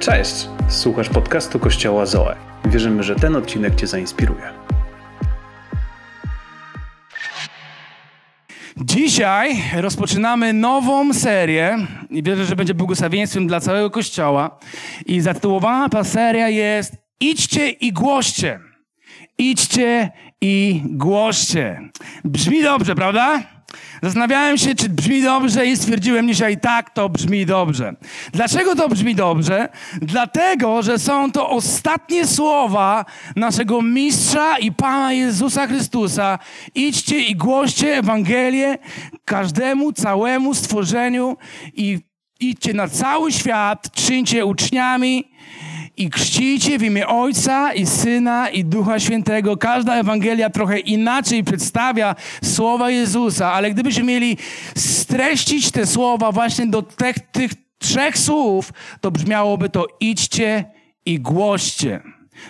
[0.00, 0.48] Cześć!
[0.68, 2.36] Słuchasz podcastu Kościoła Zoe.
[2.64, 4.52] Wierzymy, że ten odcinek Cię zainspiruje.
[8.76, 14.58] Dzisiaj rozpoczynamy nową serię i wierzę, że będzie błogosławieństwem dla całego Kościoła.
[15.06, 18.60] I zatytułowana ta seria jest Idźcie i głoście.
[19.38, 21.80] Idźcie i głoście.
[22.24, 23.42] Brzmi dobrze, prawda?
[24.02, 27.94] Zastanawiałem się, czy brzmi dobrze i stwierdziłem dzisiaj, tak, to brzmi dobrze.
[28.32, 29.68] Dlaczego to brzmi dobrze?
[30.02, 33.04] Dlatego, że są to ostatnie słowa
[33.36, 36.38] naszego Mistrza i Pana Jezusa Chrystusa.
[36.74, 38.78] Idźcie i głoście Ewangelię
[39.24, 41.36] każdemu, całemu stworzeniu
[41.74, 41.98] i
[42.40, 45.30] idźcie na cały świat, czyńcie uczniami
[46.00, 49.56] i chrzcijcie w imię Ojca i Syna i Ducha Świętego.
[49.56, 52.14] Każda Ewangelia trochę inaczej przedstawia
[52.44, 54.36] słowa Jezusa, ale gdybyśmy mieli
[54.76, 60.64] streścić te słowa właśnie do tych, tych trzech słów, to brzmiałoby to idźcie
[61.06, 62.00] i głoście.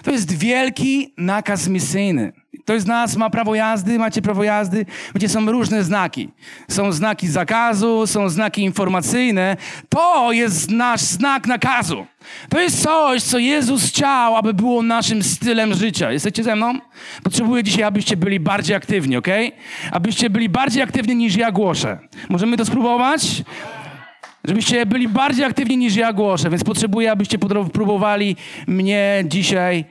[0.03, 2.33] To jest wielki nakaz misyjny.
[2.65, 4.87] Ktoś z nas ma prawo jazdy, macie prawo jazdy.
[5.15, 6.29] Wiecie, są różne znaki.
[6.69, 9.57] Są znaki zakazu, są znaki informacyjne.
[9.89, 12.07] To jest nasz znak nakazu.
[12.49, 16.13] To jest coś, co Jezus chciał, aby było naszym stylem życia.
[16.13, 16.79] Jesteście ze mną?
[17.23, 19.29] Potrzebuję dzisiaj, abyście byli bardziej aktywni, ok?
[19.93, 21.99] Abyście byli bardziej aktywni niż ja głoszę.
[22.29, 23.43] Możemy to spróbować?
[24.45, 27.39] Żebyście byli bardziej aktywni niż ja głoszę, więc potrzebuję, abyście
[27.73, 29.85] próbowali mnie dzisiaj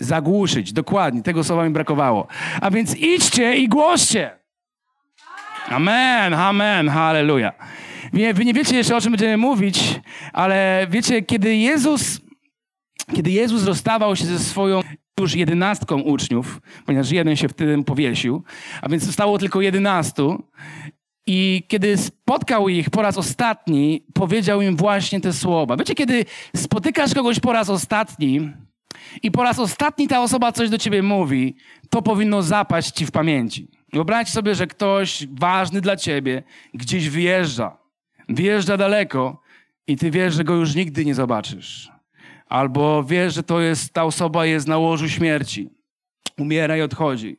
[0.00, 0.72] zagłuszyć.
[0.72, 2.26] Dokładnie, tego słowa mi brakowało.
[2.60, 4.30] A więc idźcie i głoście.
[5.68, 7.52] Amen, amen, halleluja.
[8.34, 10.00] Wy nie wiecie jeszcze, o czym będziemy mówić,
[10.32, 12.20] ale wiecie, kiedy Jezus,
[13.14, 14.80] kiedy Jezus rozstawał się ze swoją
[15.20, 18.42] już jedenastką uczniów, ponieważ jeden się wtedy powiesił,
[18.82, 20.42] a więc zostało tylko jedenastu,
[21.26, 25.76] i kiedy spotkał ich po raz ostatni, powiedział im właśnie te słowa.
[25.76, 26.24] Wiecie, kiedy
[26.56, 28.52] spotykasz kogoś po raz ostatni
[29.22, 31.56] i po raz ostatni ta osoba coś do ciebie mówi,
[31.90, 33.68] to powinno zapaść ci w pamięci.
[33.92, 36.42] Wyobraź sobie, że ktoś ważny dla ciebie
[36.74, 37.76] gdzieś wyjeżdża.
[38.28, 39.42] Wyjeżdża daleko
[39.86, 41.92] i ty wiesz, że go już nigdy nie zobaczysz.
[42.46, 45.70] Albo wiesz, że to jest, ta osoba jest na łożu śmierci.
[46.38, 47.36] Umiera i odchodzi.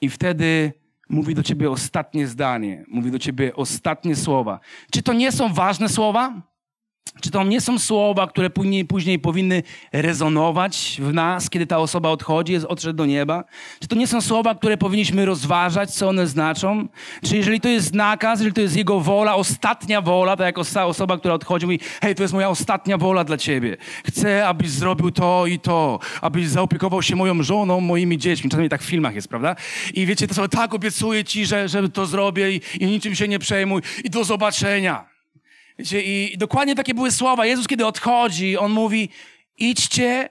[0.00, 0.72] I wtedy
[1.08, 4.60] mówi do ciebie ostatnie zdanie, mówi do ciebie ostatnie słowa.
[4.90, 6.49] Czy to nie są ważne słowa?
[7.20, 12.08] Czy to nie są słowa, które później, później powinny rezonować w nas, kiedy ta osoba
[12.08, 13.44] odchodzi, jest odszedł do nieba?
[13.80, 16.88] Czy to nie są słowa, które powinniśmy rozważać, co one znaczą?
[17.24, 20.58] Czy jeżeli to jest nakaz, jeżeli to jest Jego wola, ostatnia wola, tak jak
[20.88, 23.76] osoba, która odchodzi, mówi, hej, to jest moja ostatnia wola dla Ciebie.
[24.06, 28.50] Chcę, abyś zrobił to i to, abyś zaopiekował się moją żoną, moimi dziećmi.
[28.50, 29.56] Czasami tak w filmach jest, prawda?
[29.94, 33.28] I wiecie, to są, tak obiecuję Ci, że, że to zrobię i, i niczym się
[33.28, 35.09] nie przejmuj i do zobaczenia.
[35.80, 37.46] Wiecie, i dokładnie takie były słowa.
[37.46, 39.08] Jezus, kiedy odchodzi, On mówi,
[39.58, 40.28] idźcie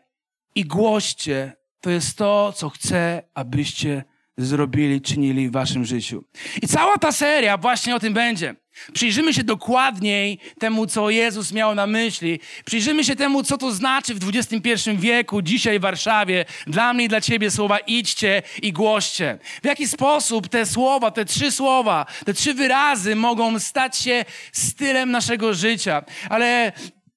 [0.56, 1.54] i głoście.
[1.82, 4.04] To jest to, co chcę, abyście
[4.38, 6.24] zrobili, czynili w waszym życiu.
[6.62, 8.56] I cała ta seria właśnie o tym będzie.
[8.94, 12.40] Przyjrzymy się dokładniej temu, co Jezus miał na myśli.
[12.66, 17.08] Przyjrzymy się temu, co to znaczy w XXI wieku, dzisiaj w Warszawie, dla mnie i
[17.08, 19.40] dla ciebie słowa idźcie i głoście.
[19.64, 25.12] W jaki sposób te słowa, te trzy słowa, te trzy wyrazy mogą stać się stylem
[25.12, 26.04] naszego życia.
[26.30, 26.72] Ale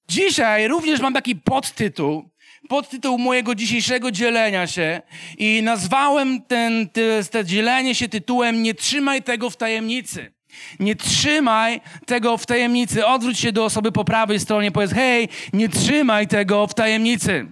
[0.09, 2.29] dzisiaj również mam taki podtytuł,
[2.69, 5.01] podtytuł mojego dzisiejszego dzielenia się
[5.37, 10.32] i nazwałem ten, te, te dzielenie się tytułem Nie trzymaj tego w tajemnicy.
[10.79, 13.05] Nie trzymaj tego w tajemnicy.
[13.05, 17.45] Odwróć się do osoby po prawej stronie, powiedz: Hej, nie trzymaj tego w tajemnicy.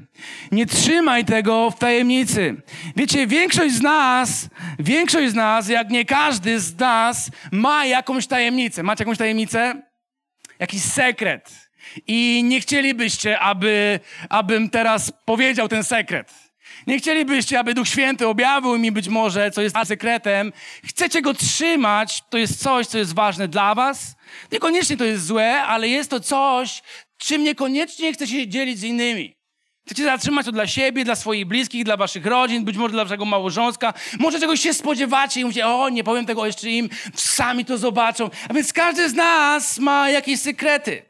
[0.52, 2.62] Nie trzymaj tego w tajemnicy.
[2.96, 8.84] Wiecie, większość z nas, większość z nas, jak nie każdy z nas, ma jakąś tajemnicę.
[8.84, 9.82] Macie jakąś tajemnicę?
[10.60, 11.72] Jakiś sekret.
[12.08, 16.34] I nie chcielibyście, aby, abym teraz powiedział ten sekret.
[16.88, 20.54] Nie chcielibyście, aby Duch Święty objawił mi być może, co jest sekretem.
[20.86, 24.16] Chcecie go trzymać, to jest coś, co jest ważne dla was.
[24.52, 26.82] Niekoniecznie to jest złe, ale jest to coś,
[27.18, 29.42] czym niekoniecznie chcecie dzielić z innymi.
[29.86, 33.26] Chcecie zatrzymać to dla siebie, dla swoich bliskich, dla waszych rodzin, być może dla waszego
[33.26, 33.94] małżonka.
[34.20, 38.30] Może czegoś się spodziewacie i mówicie, o, nie powiem tego jeszcze im, sami to zobaczą.
[38.50, 41.02] A więc każdy z nas ma jakieś sekrety.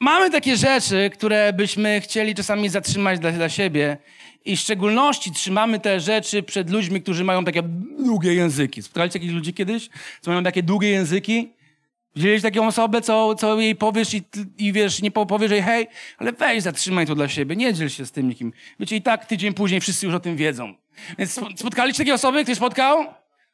[0.00, 3.96] Mamy takie rzeczy, które byśmy chcieli czasami zatrzymać dla, dla siebie
[4.44, 7.62] i w szczególności trzymamy te rzeczy przed ludźmi, którzy mają takie
[7.98, 8.82] długie języki.
[8.82, 9.88] Spotkaliście jakichś ludzi kiedyś,
[10.20, 11.48] co mają takie długie języki?
[12.16, 14.22] Widzieliście taką osobę, co, co jej powiesz i,
[14.58, 15.86] i wiesz, nie powiesz jej, hej,
[16.18, 18.52] ale weź, zatrzymaj to dla siebie, nie dziel się z tym nikim.
[18.80, 20.74] Wiecie, i tak tydzień później wszyscy już o tym wiedzą.
[21.18, 22.44] Więc spotkaliście takie osoby?
[22.44, 23.04] Ktoś spotkał?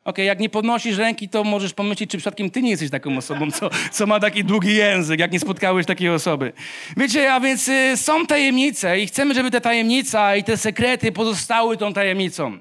[0.04, 3.50] Okej, jak nie podnosisz ręki, to możesz pomyśleć, czy przypadkiem ty nie jesteś taką osobą,
[3.50, 6.52] co, co ma taki długi język, jak nie spotkałeś takiej osoby.
[6.96, 11.76] Wiecie, a więc y, są tajemnice i chcemy, żeby ta tajemnica i te sekrety pozostały
[11.76, 12.58] tą tajemnicą.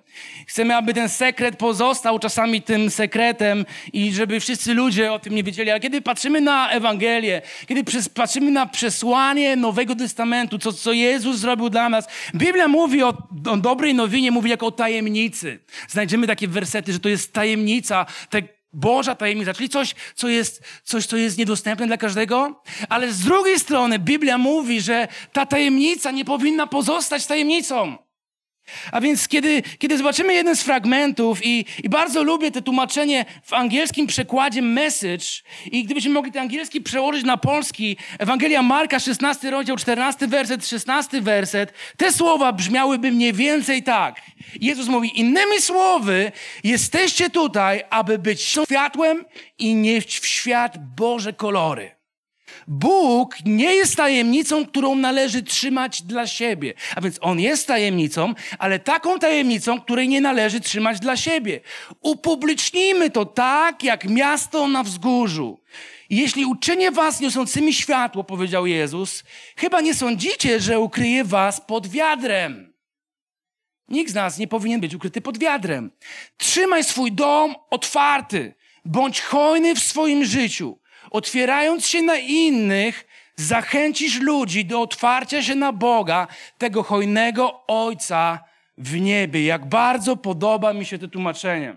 [0.48, 5.44] Chcemy, aby ten sekret pozostał czasami tym sekretem i żeby wszyscy ludzie o tym nie
[5.44, 5.72] wiedzieli.
[5.72, 11.38] Ale kiedy patrzymy na Ewangelię, kiedy przez, patrzymy na przesłanie Nowego Testamentu, co, co Jezus
[11.38, 13.14] zrobił dla nas, Biblia mówi o,
[13.46, 15.60] o dobrej nowinie, mówi jako o tajemnicy.
[15.88, 18.42] Znajdziemy takie wersety, że to jest tajemnica, te
[18.74, 23.60] Boża tajemnica, czyli coś, co jest, coś, co jest niedostępne dla każdego, ale z drugiej
[23.60, 27.98] strony Biblia mówi, że ta tajemnica nie powinna pozostać tajemnicą.
[28.92, 33.54] A więc kiedy, kiedy zobaczymy jeden z fragmentów i, i bardzo lubię to tłumaczenie w
[33.54, 35.25] angielskim przekładzie message
[35.71, 41.21] i gdybyśmy mogli ten angielski przełożyć na polski, Ewangelia Marka, 16 rozdział, 14 werset, 16
[41.21, 44.21] werset, te słowa brzmiałyby mniej więcej tak.
[44.62, 46.31] Jezus mówi, innymi słowy,
[46.63, 49.25] jesteście tutaj, aby być światłem
[49.57, 51.99] i nieść w świat Boże kolory.
[52.69, 56.74] Bóg nie jest tajemnicą, którą należy trzymać dla siebie.
[56.95, 61.60] A więc On jest tajemnicą, ale taką tajemnicą, której nie należy trzymać dla siebie.
[62.01, 65.60] Upublicznijmy to tak, jak miasto na wzgórzu.
[66.10, 69.24] Jeśli uczynię was niosącymi światło, powiedział Jezus,
[69.57, 72.74] chyba nie sądzicie, że ukryję was pod wiadrem.
[73.88, 75.92] Nikt z nas nie powinien być ukryty pod wiadrem.
[76.38, 78.54] Trzymaj swój dom otwarty.
[78.86, 80.80] Bądź hojny w swoim życiu.
[81.12, 86.28] Otwierając się na innych, zachęcisz ludzi do otwarcia się na Boga,
[86.58, 88.44] tego hojnego Ojca
[88.78, 89.46] w niebie.
[89.46, 91.76] Jak bardzo podoba mi się to tłumaczenie.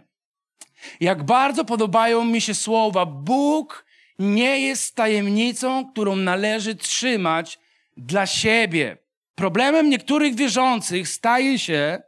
[1.01, 3.07] Jak bardzo podobają mi się słowa.
[3.07, 3.85] Bóg
[4.19, 7.59] nie jest tajemnicą, którą należy trzymać
[7.97, 8.97] dla siebie.
[9.35, 12.03] Problemem niektórych wierzących staje się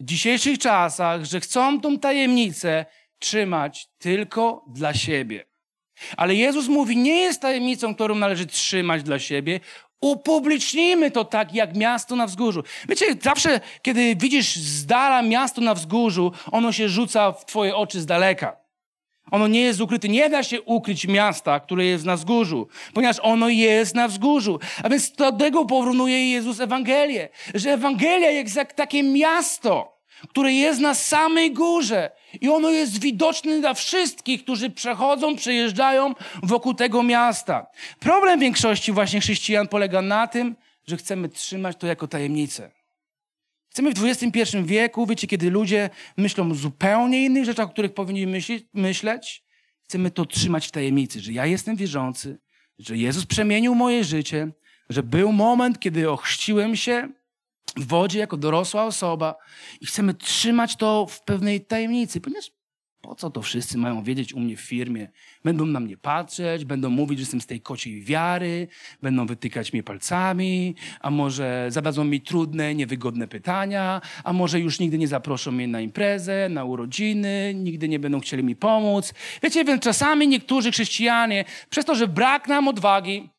[0.00, 2.86] w dzisiejszych czasach, że chcą tą tajemnicę
[3.18, 5.51] trzymać tylko dla siebie.
[6.16, 9.60] Ale Jezus mówi, nie jest tajemnicą, którą należy trzymać dla siebie.
[10.00, 12.62] Upublicznijmy to tak, jak miasto na wzgórzu.
[12.88, 18.00] Wiecie, zawsze, kiedy widzisz z dala miasto na wzgórzu, ono się rzuca w twoje oczy
[18.00, 18.62] z daleka.
[19.30, 20.08] Ono nie jest ukryte.
[20.08, 24.58] Nie da się ukryć miasta, które jest na wzgórzu, ponieważ ono jest na wzgórzu.
[24.82, 27.28] A więc do tego porównuje Jezus Ewangelię.
[27.54, 29.91] Że Ewangelia jest jak takie miasto,
[30.28, 32.10] które jest na samej górze.
[32.40, 37.66] I ono jest widoczne dla wszystkich, którzy przechodzą, przejeżdżają wokół tego miasta.
[38.00, 42.70] Problem większości właśnie chrześcijan polega na tym, że chcemy trzymać to jako tajemnicę.
[43.70, 48.26] Chcemy w XXI wieku, wiecie, kiedy ludzie myślą o zupełnie innych rzeczach, o których powinni
[48.74, 49.42] myśleć,
[49.82, 52.38] chcemy to trzymać w tajemnicy, że ja jestem wierzący,
[52.78, 54.48] że Jezus przemienił moje życie,
[54.88, 57.08] że był moment, kiedy ochrzciłem się,
[57.76, 59.34] wodzie jako dorosła osoba
[59.80, 62.50] i chcemy trzymać to w pewnej tajemnicy, ponieważ
[63.02, 65.08] po co to wszyscy mają wiedzieć u mnie w firmie?
[65.44, 68.68] Będą na mnie patrzeć, będą mówić, że jestem z tej kociej wiary,
[69.02, 74.98] będą wytykać mnie palcami, a może zadadzą mi trudne, niewygodne pytania, a może już nigdy
[74.98, 79.14] nie zaproszą mnie na imprezę, na urodziny, nigdy nie będą chcieli mi pomóc.
[79.42, 83.30] Wiecie, więc czasami niektórzy chrześcijanie, przez to, że brak nam odwagi,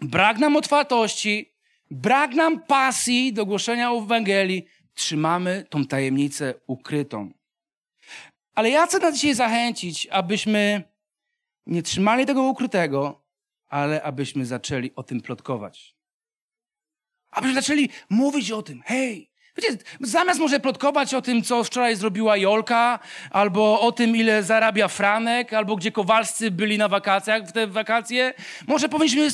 [0.00, 1.53] brak nam otwartości,
[1.90, 7.30] brak nam pasji do głoszenia Ewangelii, trzymamy tą tajemnicę ukrytą.
[8.54, 10.82] Ale ja chcę nas dzisiaj zachęcić, abyśmy
[11.66, 13.24] nie trzymali tego ukrytego,
[13.68, 15.96] ale abyśmy zaczęli o tym plotkować.
[17.30, 18.82] Abyśmy zaczęli mówić o tym.
[18.82, 22.98] Hej, Wiecie, zamiast może plotkować o tym, co wczoraj zrobiła Jolka,
[23.30, 28.34] albo o tym, ile zarabia Franek, albo gdzie Kowalscy byli na wakacjach w te wakacje,
[28.66, 29.28] może powinniśmy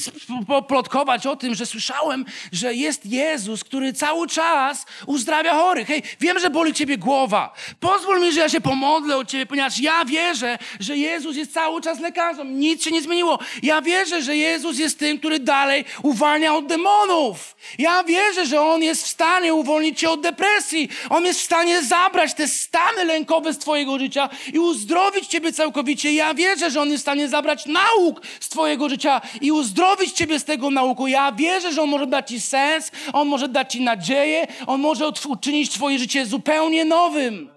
[0.69, 5.89] plotkować o tym, że słyszałem, że jest Jezus, który cały czas uzdrawia chorych.
[5.89, 7.55] Hej, wiem, że boli ciebie głowa.
[7.81, 11.81] Pozwól mi, że ja się pomodlę o ciebie, ponieważ ja wierzę, że Jezus jest cały
[11.81, 12.59] czas lekarzem.
[12.59, 13.39] Nic się nie zmieniło.
[13.63, 17.57] Ja wierzę, że Jezus jest tym, który dalej uwalnia od demonów.
[17.79, 20.89] Ja wierzę, że On jest w stanie uwolnić cię od depresji.
[21.11, 26.13] On jest w stanie zabrać te stany lękowe z Twojego życia i uzdrowić Ciebie całkowicie.
[26.13, 30.39] Ja wierzę, że On jest w stanie zabrać nauk z Twojego życia i uzdrowić Ciebie
[30.39, 31.07] z tego nauku.
[31.07, 35.09] Ja wierzę, że On może dać Ci sens, On może dać Ci nadzieję, On może
[35.29, 37.51] uczynić Twoje życie zupełnie nowym.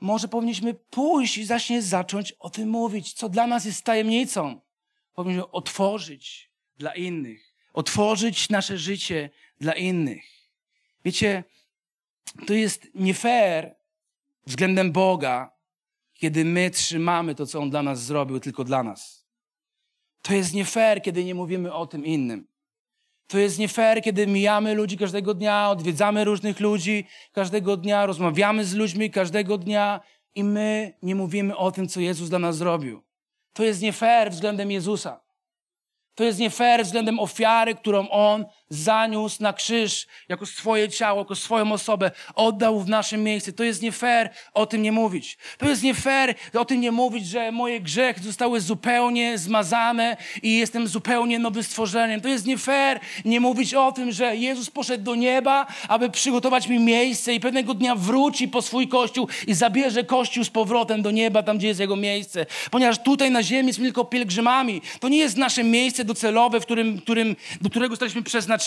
[0.00, 4.60] Może powinniśmy pójść i zacznie zacząć o tym mówić, co dla nas jest tajemnicą.
[5.14, 10.37] Powinniśmy otworzyć dla innych, otworzyć nasze życie dla innych.
[11.04, 11.44] Wiecie,
[12.46, 13.74] to jest nie fair
[14.46, 15.50] względem Boga,
[16.14, 19.26] kiedy my trzymamy to, co On dla nas zrobił, tylko dla nas.
[20.22, 22.48] To jest nie fair, kiedy nie mówimy o tym innym.
[23.26, 28.64] To jest nie fair, kiedy mijamy ludzi każdego dnia, odwiedzamy różnych ludzi każdego dnia, rozmawiamy
[28.64, 30.00] z ludźmi każdego dnia
[30.34, 33.02] i my nie mówimy o tym, co Jezus dla nas zrobił.
[33.52, 35.20] To jest nie fair względem Jezusa.
[36.14, 41.34] To jest nie fair względem ofiary, którą On zaniósł na krzyż jako swoje ciało, jako
[41.34, 43.52] swoją osobę, oddał w naszym miejsce.
[43.52, 45.38] To jest nie fair o tym nie mówić.
[45.58, 50.58] To jest nie fair o tym nie mówić, że moje grzechy zostały zupełnie zmazane i
[50.58, 52.20] jestem zupełnie nowym stworzeniem.
[52.20, 56.68] To jest nie fair nie mówić o tym, że Jezus poszedł do nieba, aby przygotować
[56.68, 61.10] mi miejsce i pewnego dnia wróci po swój Kościół i zabierze Kościół z powrotem do
[61.10, 62.46] nieba, tam gdzie jest Jego miejsce.
[62.70, 64.82] Ponieważ tutaj na ziemi jesteśmy tylko pielgrzymami.
[65.00, 68.57] To nie jest nasze miejsce docelowe, w którym, którym, do którego zostaliśmy przeznaczeni.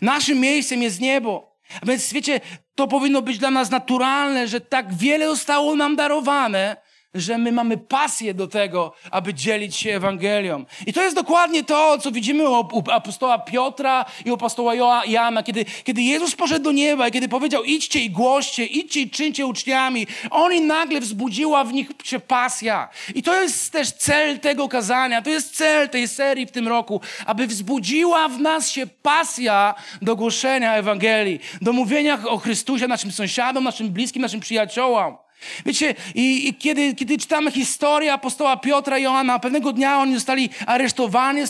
[0.00, 1.56] Naszym miejscem jest niebo.
[1.82, 2.40] A więc wiecie,
[2.74, 6.76] to powinno być dla nas naturalne, że tak wiele zostało nam darowane,
[7.16, 10.64] że my mamy pasję do tego, aby dzielić się Ewangelią.
[10.86, 15.64] I to jest dokładnie to, co widzimy u, apostoła Piotra i u apostoła Jana, kiedy,
[15.84, 20.06] kiedy Jezus poszedł do nieba i kiedy powiedział idźcie i głoście, idźcie i czyńcie uczniami,
[20.30, 22.88] oni nagle wzbudziła w nich się pasja.
[23.14, 27.00] I to jest też cel tego kazania, to jest cel tej serii w tym roku,
[27.26, 33.64] aby wzbudziła w nas się pasja do głoszenia Ewangelii, do mówienia o Chrystusie naszym sąsiadom,
[33.64, 35.25] naszym bliskim, naszym przyjaciołom.
[35.66, 40.50] Wiecie, i, i kiedy, kiedy czytamy historię apostoła Piotra i Joanna, pewnego dnia oni zostali
[40.66, 41.40] aresztowani,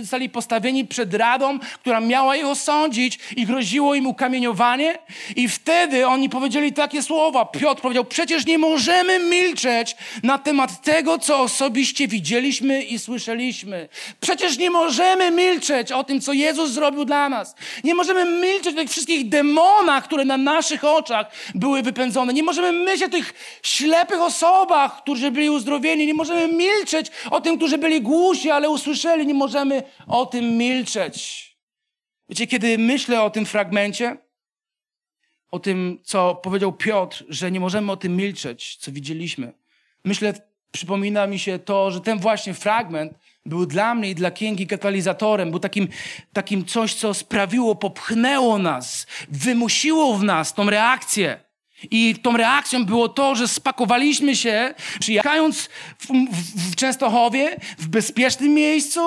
[0.00, 4.98] zostali, postawieni przed radą, która miała ich osądzić i groziło im ukamieniowanie.
[5.36, 7.44] I wtedy oni powiedzieli takie słowa.
[7.44, 13.88] Piotr powiedział, przecież nie możemy milczeć na temat tego, co osobiście widzieliśmy i słyszeliśmy.
[14.20, 17.54] Przecież nie możemy milczeć o tym, co Jezus zrobił dla nas.
[17.84, 22.32] Nie możemy milczeć o tych wszystkich demonach, które na naszych oczach były wypędzone.
[22.32, 26.06] Nie możemy myśleć o tych ślepych osobach, którzy byli uzdrowieni.
[26.06, 29.26] Nie możemy milczeć o tym, którzy byli głusi, ale usłyszeli.
[29.26, 31.46] Nie możemy o tym milczeć.
[32.28, 34.16] Wiecie, kiedy myślę o tym fragmencie,
[35.50, 39.52] o tym, co powiedział Piotr, że nie możemy o tym milczeć, co widzieliśmy,
[40.04, 40.34] myślę,
[40.72, 43.12] przypomina mi się to, że ten właśnie fragment
[43.46, 45.88] był dla mnie i dla Kięgi katalizatorem, był takim,
[46.32, 51.45] takim coś, co sprawiło, popchnęło nas, wymusiło w nas tą reakcję.
[51.90, 58.54] I tą reakcją było to, że spakowaliśmy się, przyjechając w, w, w Częstochowie, w bezpiecznym
[58.54, 59.00] miejscu,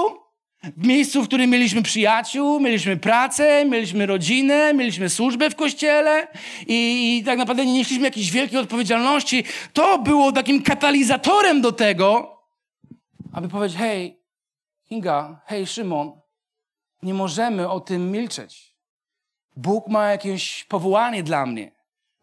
[0.64, 6.28] w miejscu, w którym mieliśmy przyjaciół, mieliśmy pracę, mieliśmy rodzinę, mieliśmy służbę w kościele
[6.68, 9.44] i, i tak naprawdę nie nieśliśmy jakiejś wielkiej odpowiedzialności.
[9.74, 12.38] To było takim katalizatorem do tego,
[13.34, 14.20] aby powiedzieć, hej,
[14.90, 16.12] Kinga, hej, Szymon,
[17.04, 18.76] nie możemy o tym milczeć.
[19.56, 21.79] Bóg ma jakieś powołanie dla mnie.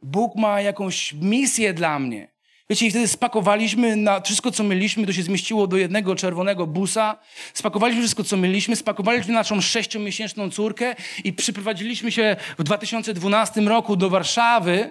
[0.06, 2.28] Bóg ma jakąś misję dla mnie.
[2.70, 7.18] Wiecie, i wtedy spakowaliśmy na wszystko, co mieliśmy, to się zmieściło do jednego czerwonego busa.
[7.54, 10.94] Spakowaliśmy wszystko, co mieliśmy, spakowaliśmy naszą sześciomiesięczną córkę
[11.25, 14.90] i przyprowadziliśmy się w 2012 roku do Warszawy,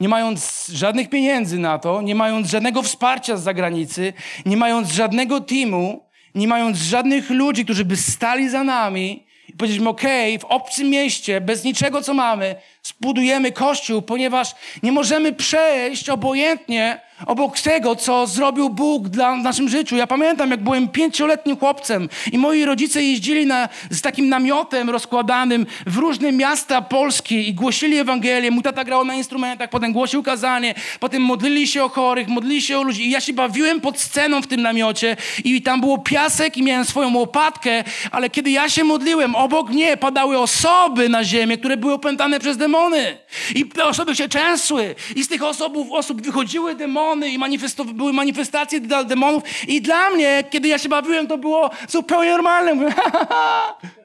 [0.00, 4.12] nie mając żadnych pieniędzy na to, nie mając żadnego wsparcia z zagranicy,
[4.46, 9.88] nie mając żadnego teamu, nie mając żadnych ludzi, którzy by stali za nami i powiedzieliśmy,
[9.88, 12.54] okej, w obcym mieście, bez niczego, co mamy,
[12.84, 19.68] zbudujemy kościół, ponieważ nie możemy przejść obojętnie obok tego, co zrobił Bóg dla w naszym
[19.68, 19.96] życiu.
[19.96, 25.66] Ja pamiętam, jak byłem pięcioletnim chłopcem i moi rodzice jeździli na, z takim namiotem rozkładanym
[25.86, 28.50] w różne miasta Polski i głosili Ewangelię.
[28.50, 32.78] Mój tata grał na instrumentach, potem głosił kazanie, potem modlili się o chorych, modlili się
[32.78, 33.06] o ludzi.
[33.06, 36.84] I ja się bawiłem pod sceną w tym namiocie i tam było piasek i miałem
[36.84, 41.92] swoją łopatkę, ale kiedy ja się modliłem, obok mnie padały osoby na ziemię, które były
[41.92, 42.73] opętane przez demony.
[43.54, 44.94] I te osoby się częsły.
[45.16, 47.38] I z tych osób, osób wychodziły demony i
[47.94, 49.42] były manifestacje dla demonów.
[49.68, 52.74] I dla mnie, kiedy ja się bawiłem, to było zupełnie normalne.
[52.74, 52.94] Mówię,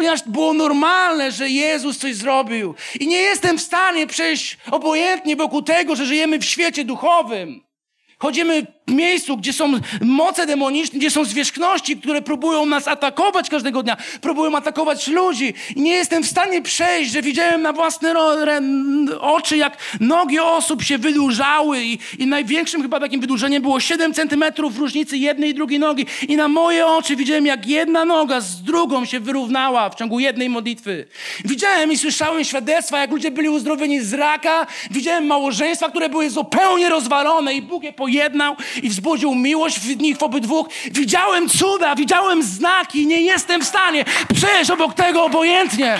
[0.00, 2.74] Ponieważ było normalne, że Jezus coś zrobił.
[3.00, 7.60] I nie jestem w stanie przejść obojętnie wokół tego, że żyjemy w świecie duchowym.
[8.18, 13.96] Chodzimy miejscu, gdzie są moce demoniczne, gdzie są zwierzchności, które próbują nas atakować każdego dnia,
[14.20, 15.54] próbują atakować ludzi.
[15.76, 18.14] I nie jestem w stanie przejść, że widziałem na własne
[19.20, 24.78] oczy, jak nogi osób się wydłużały i, i największym chyba takim wydłużeniem było 7 centymetrów
[24.78, 26.06] różnicy jednej i drugiej nogi.
[26.28, 30.48] I na moje oczy widziałem, jak jedna noga z drugą się wyrównała w ciągu jednej
[30.48, 31.06] modlitwy.
[31.44, 34.66] Widziałem i słyszałem świadectwa, jak ludzie byli uzdrowieni z raka.
[34.90, 40.18] Widziałem małżeństwa, które były zupełnie rozwalone i Bóg je pojednał i wzbudził miłość w nich
[40.18, 40.68] w obydwóch.
[40.90, 43.06] Widziałem cuda, widziałem znaki.
[43.06, 45.98] Nie jestem w stanie przejść obok tego obojętnie.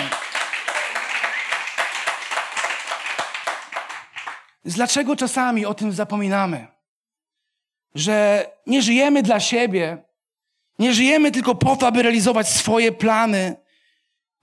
[4.65, 6.67] Dlaczego czasami o tym zapominamy?
[7.95, 9.97] Że nie żyjemy dla siebie,
[10.79, 13.55] nie żyjemy tylko po to, aby realizować swoje plany,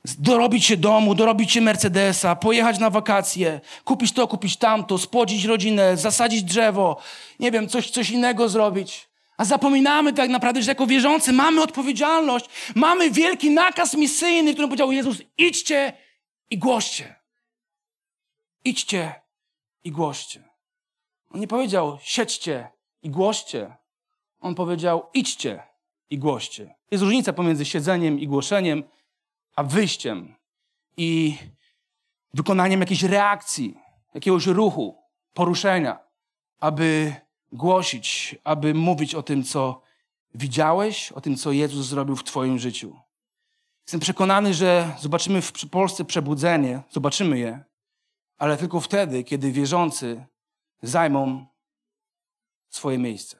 [0.05, 5.97] dorobić się domu, dorobić się Mercedesa, pojechać na wakacje, kupić to, kupić tamto, spłodzić rodzinę,
[5.97, 7.00] zasadzić drzewo,
[7.40, 9.09] nie wiem, coś, coś innego zrobić.
[9.37, 14.93] A zapominamy tak naprawdę, że jako wierzący mamy odpowiedzialność, mamy wielki nakaz misyjny, którym powiedział
[14.93, 15.93] Jezus, idźcie
[16.50, 17.14] i głoście.
[18.64, 19.14] Idźcie
[19.85, 20.49] i głoście.
[21.31, 22.69] On nie powiedział siedźcie
[23.02, 23.76] i głoście.
[24.40, 25.62] On powiedział idźcie
[26.11, 26.75] i głoście.
[26.90, 28.85] Jest różnica pomiędzy siedzeniem i głoszeniem,
[29.59, 30.35] a wyjściem
[30.97, 31.38] i
[32.35, 33.79] wykonaniem jakiejś reakcji,
[34.15, 34.97] jakiegoś ruchu,
[35.35, 35.99] poruszenia,
[36.61, 37.15] aby
[37.53, 39.83] głosić, aby mówić o tym, co
[40.35, 42.97] widziałeś, o tym, co Jezus zrobił w Twoim życiu.
[43.87, 47.65] Jestem przekonany, że zobaczymy w Polsce przebudzenie, zobaczymy je,
[48.38, 50.27] ale tylko wtedy, kiedy wierzący
[50.83, 51.47] zajmą
[52.69, 53.37] swoje miejsce.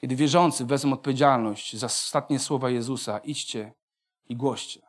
[0.00, 3.79] Kiedy wierzący wezmą odpowiedzialność za ostatnie słowa Jezusa, idźcie
[4.30, 4.80] i głoście.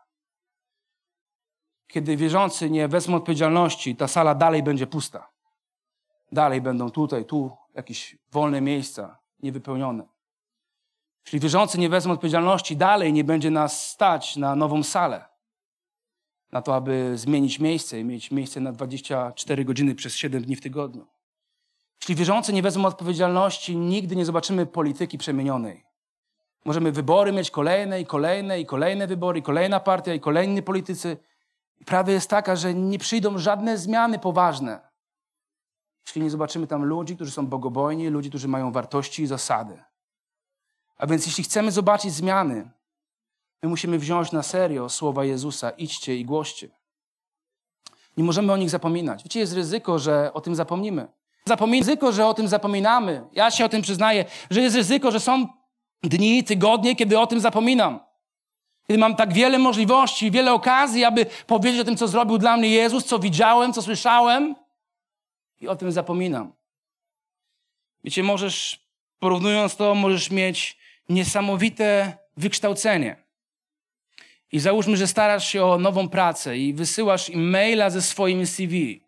[1.88, 5.30] Kiedy wierzący nie wezmą odpowiedzialności, ta sala dalej będzie pusta.
[6.32, 10.08] Dalej będą tutaj, tu jakieś wolne miejsca, niewypełnione.
[11.26, 15.26] Jeśli wierzący nie wezmą odpowiedzialności, dalej nie będzie nas stać na nową salę.
[16.52, 20.62] Na to, aby zmienić miejsce i mieć miejsce na 24 godziny przez 7 dni w
[20.62, 21.08] tygodniu.
[22.02, 25.91] Jeśli wierzący nie wezmą odpowiedzialności, nigdy nie zobaczymy polityki przemienionej.
[26.66, 31.18] Możemy wybory mieć kolejne i kolejne i kolejne wybory, i kolejna partia i kolejni politycy.
[31.86, 34.80] Prawda jest taka, że nie przyjdą żadne zmiany poważne,
[36.06, 39.84] jeśli nie zobaczymy tam ludzi, którzy są bogobojni, ludzi, którzy mają wartości i zasady.
[40.98, 42.72] A więc jeśli chcemy zobaczyć zmiany,
[43.64, 46.70] my musimy wziąć na serio słowa Jezusa: idźcie i głoście.
[48.18, 49.24] Nie możemy o nich zapominać.
[49.24, 51.08] Wiecie, jest ryzyko, że o tym zapomnimy.
[51.46, 53.28] Zapomnimy, ryzyko, że o tym zapominamy.
[53.32, 55.48] Ja się o tym przyznaję, że jest ryzyko, że są
[56.04, 58.00] dni, tygodnie, kiedy o tym zapominam.
[58.88, 62.70] Kiedy mam tak wiele możliwości, wiele okazji, aby powiedzieć o tym, co zrobił dla mnie
[62.70, 64.56] Jezus, co widziałem, co słyszałem,
[65.62, 66.54] i o tym zapominam.
[68.04, 68.88] Wiecie, możesz,
[69.20, 70.78] porównując to, możesz mieć
[71.10, 73.16] niesamowite wykształcenie.
[74.52, 79.04] I załóżmy, że starasz się o nową pracę i wysyłasz im maila ze swoim CV.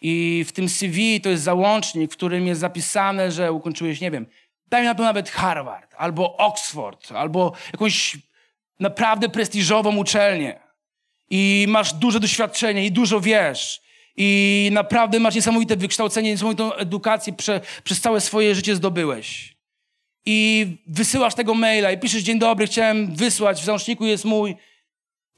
[0.00, 4.26] I w tym CV to jest załącznik, w którym jest zapisane, że ukończyłeś, nie wiem,
[4.72, 8.16] daj na to nawet Harvard, albo Oxford, albo jakąś
[8.80, 10.60] naprawdę prestiżową uczelnię.
[11.30, 13.82] I masz duże doświadczenie i dużo wiesz.
[14.16, 19.56] I naprawdę masz niesamowite wykształcenie, niesamowitą edukację prze, przez całe swoje życie zdobyłeś.
[20.26, 24.56] I wysyłasz tego maila i piszesz, dzień dobry, chciałem wysłać, w załączniku jest mój,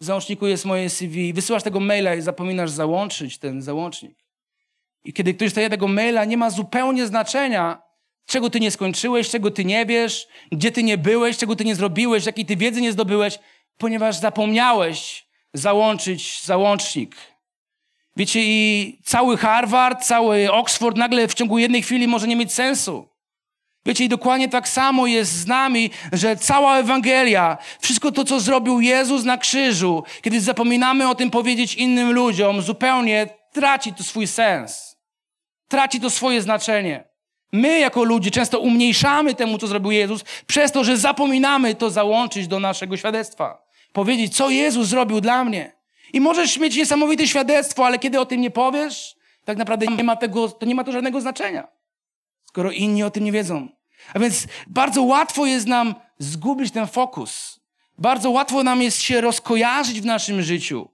[0.01, 1.33] w załączniku jest moje CV.
[1.33, 4.19] Wysyłasz tego maila i zapominasz załączyć ten załącznik.
[5.05, 7.83] I kiedy ktoś daje tego maila, nie ma zupełnie znaczenia,
[8.27, 11.75] czego ty nie skończyłeś, czego ty nie wiesz, gdzie ty nie byłeś, czego ty nie
[11.75, 13.39] zrobiłeś, jakiej ty wiedzy nie zdobyłeś,
[13.79, 17.17] ponieważ zapomniałeś załączyć załącznik.
[18.17, 23.09] Wiecie, i cały Harvard, cały Oxford nagle w ciągu jednej chwili może nie mieć sensu.
[23.87, 28.81] Wiecie, i dokładnie tak samo jest z nami, że cała Ewangelia, wszystko to, co zrobił
[28.81, 34.97] Jezus na krzyżu, kiedy zapominamy o tym powiedzieć innym ludziom, zupełnie traci to swój sens.
[35.69, 37.14] Traci to swoje znaczenie.
[37.55, 42.49] My, jako ludzie, często umniejszamy temu, co zrobił Jezus, przez to, że zapominamy to załączyć
[42.49, 43.67] do naszego świadectwa.
[43.93, 45.73] Powiedzieć, co Jezus zrobił dla mnie.
[46.13, 50.17] I możesz mieć niesamowite świadectwo, ale kiedy o tym nie powiesz, tak naprawdę nie ma
[50.17, 51.69] tego, to nie ma to żadnego znaczenia.
[52.45, 53.69] Skoro inni o tym nie wiedzą.
[54.15, 57.61] A więc bardzo łatwo jest nam zgubić ten fokus.
[57.99, 60.89] Bardzo łatwo nam jest się rozkojarzyć w naszym życiu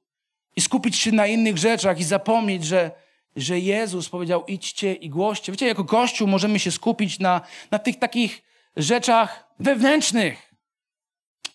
[0.57, 2.91] i skupić się na innych rzeczach i zapomnieć, że,
[3.37, 5.53] że Jezus powiedział idźcie i głoście.
[5.53, 7.41] Wiecie, jako Kościół możemy się skupić na,
[7.71, 8.43] na tych takich
[8.77, 10.55] rzeczach wewnętrznych.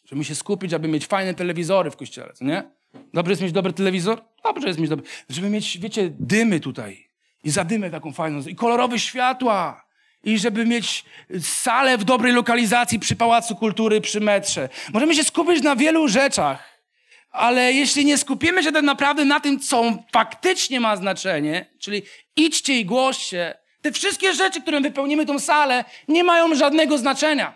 [0.05, 2.63] Żeby się skupić, aby mieć fajne telewizory w kościele, nie?
[3.13, 4.21] Dobrze jest mieć dobry telewizor?
[4.43, 5.05] Dobrze jest mieć dobry.
[5.29, 7.09] Żeby mieć, wiecie, dymy tutaj.
[7.43, 8.41] I zadymę taką fajną.
[8.47, 9.85] I kolorowe światła.
[10.23, 11.05] I żeby mieć
[11.41, 14.69] salę w dobrej lokalizacji przy Pałacu Kultury, przy metrze.
[14.93, 16.74] Możemy się skupić na wielu rzeczach.
[17.35, 22.01] Ale jeśli nie skupimy się tak naprawdę na tym, co faktycznie ma znaczenie, czyli
[22.35, 27.53] idźcie i głoście, te wszystkie rzeczy, którym wypełnimy tą salę, nie mają żadnego znaczenia.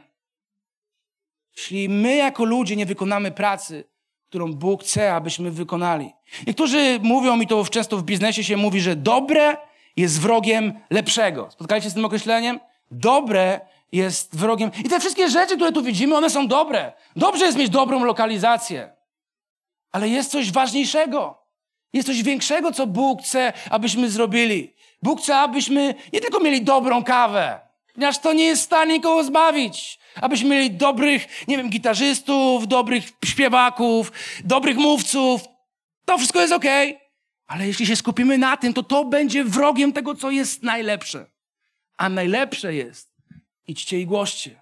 [1.57, 3.83] Jeśli my jako ludzie nie wykonamy pracy,
[4.29, 6.11] którą Bóg chce, abyśmy wykonali.
[6.47, 9.57] Niektórzy mówią, i to często w biznesie się mówi, że dobre
[9.97, 11.47] jest wrogiem lepszego.
[11.51, 12.59] Spotkaliście się z tym określeniem?
[12.91, 13.59] Dobre
[13.91, 14.71] jest wrogiem.
[14.85, 16.93] I te wszystkie rzeczy, które tu widzimy, one są dobre.
[17.15, 18.98] Dobrze jest mieć dobrą lokalizację.
[19.91, 21.39] Ale jest coś ważniejszego.
[21.93, 24.73] Jest coś większego, co Bóg chce, abyśmy zrobili.
[25.03, 27.59] Bóg chce, abyśmy nie tylko mieli dobrą kawę,
[27.93, 33.03] ponieważ to nie jest w stanie nikogo zbawić, abyśmy mieli dobrych, nie wiem, gitarzystów, dobrych
[33.25, 34.11] śpiewaków,
[34.43, 35.41] dobrych mówców.
[36.05, 36.95] To wszystko jest okej.
[36.95, 37.09] Okay.
[37.47, 41.25] Ale jeśli się skupimy na tym, to to będzie wrogiem tego, co jest najlepsze.
[41.97, 43.15] A najlepsze jest,
[43.67, 44.61] idźcie i głoście.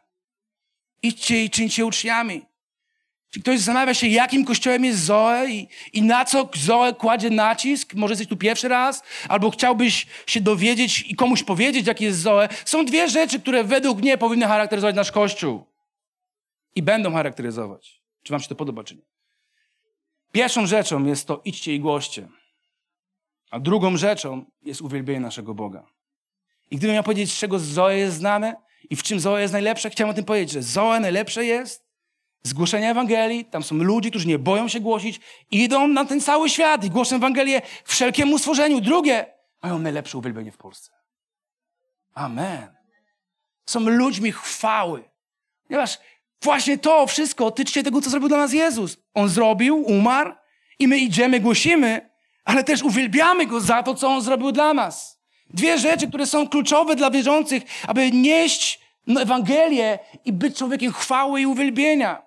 [1.04, 2.46] Idźcie i czyńcie uczniami.
[3.30, 7.94] Czy ktoś zastanawia się, jakim kościołem jest Zoe i, i na co Zoe kładzie nacisk?
[7.94, 9.04] Może jesteś tu pierwszy raz?
[9.30, 12.50] Albo chciałbyś się dowiedzieć i komuś powiedzieć, jaki jest Zoe?
[12.66, 15.64] Są dwie rzeczy, które według mnie powinny charakteryzować nasz Kościół.
[16.76, 18.02] I będą charakteryzować.
[18.24, 19.02] Czy wam się to podoba, czy nie?
[20.32, 22.28] Pierwszą rzeczą jest to idźcie i głoście.
[23.52, 25.88] A drugą rzeczą jest uwielbienie naszego Boga.
[26.72, 28.56] I gdybym miał powiedzieć, z czego Zoe jest znane
[28.90, 31.87] i w czym Zoe jest najlepsze, chciałem o tym powiedzieć, że Zoe najlepsze jest
[32.44, 33.46] zgłoszenia Ewangelii.
[33.46, 35.20] Tam są ludzie, którzy nie boją się głosić,
[35.52, 38.82] idą na ten cały świat i głoszą Ewangelię wszelkiemu stworzeniu.
[38.82, 39.26] Drugie,
[39.64, 40.92] mają najlepsze uwielbienie w Polsce.
[42.14, 42.68] Amen.
[43.66, 45.04] Są ludźmi chwały.
[45.68, 46.00] Ponieważ
[46.42, 48.98] właśnie to wszystko tyczy tego, co zrobił dla nas Jezus.
[49.14, 50.34] On zrobił, umarł
[50.80, 52.10] i my idziemy, głosimy,
[52.46, 55.20] ale też uwielbiamy Go za to, co On zrobił dla nas.
[55.50, 58.80] Dwie rzeczy, które są kluczowe dla wierzących, aby nieść
[59.20, 62.27] Ewangelię i być człowiekiem chwały i uwielbienia.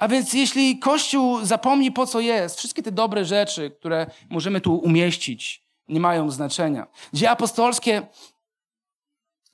[0.00, 4.74] A więc jeśli Kościół zapomni po co jest, wszystkie te dobre rzeczy, które możemy tu
[4.74, 6.86] umieścić, nie mają znaczenia.
[7.12, 8.02] Dzieje apostolskie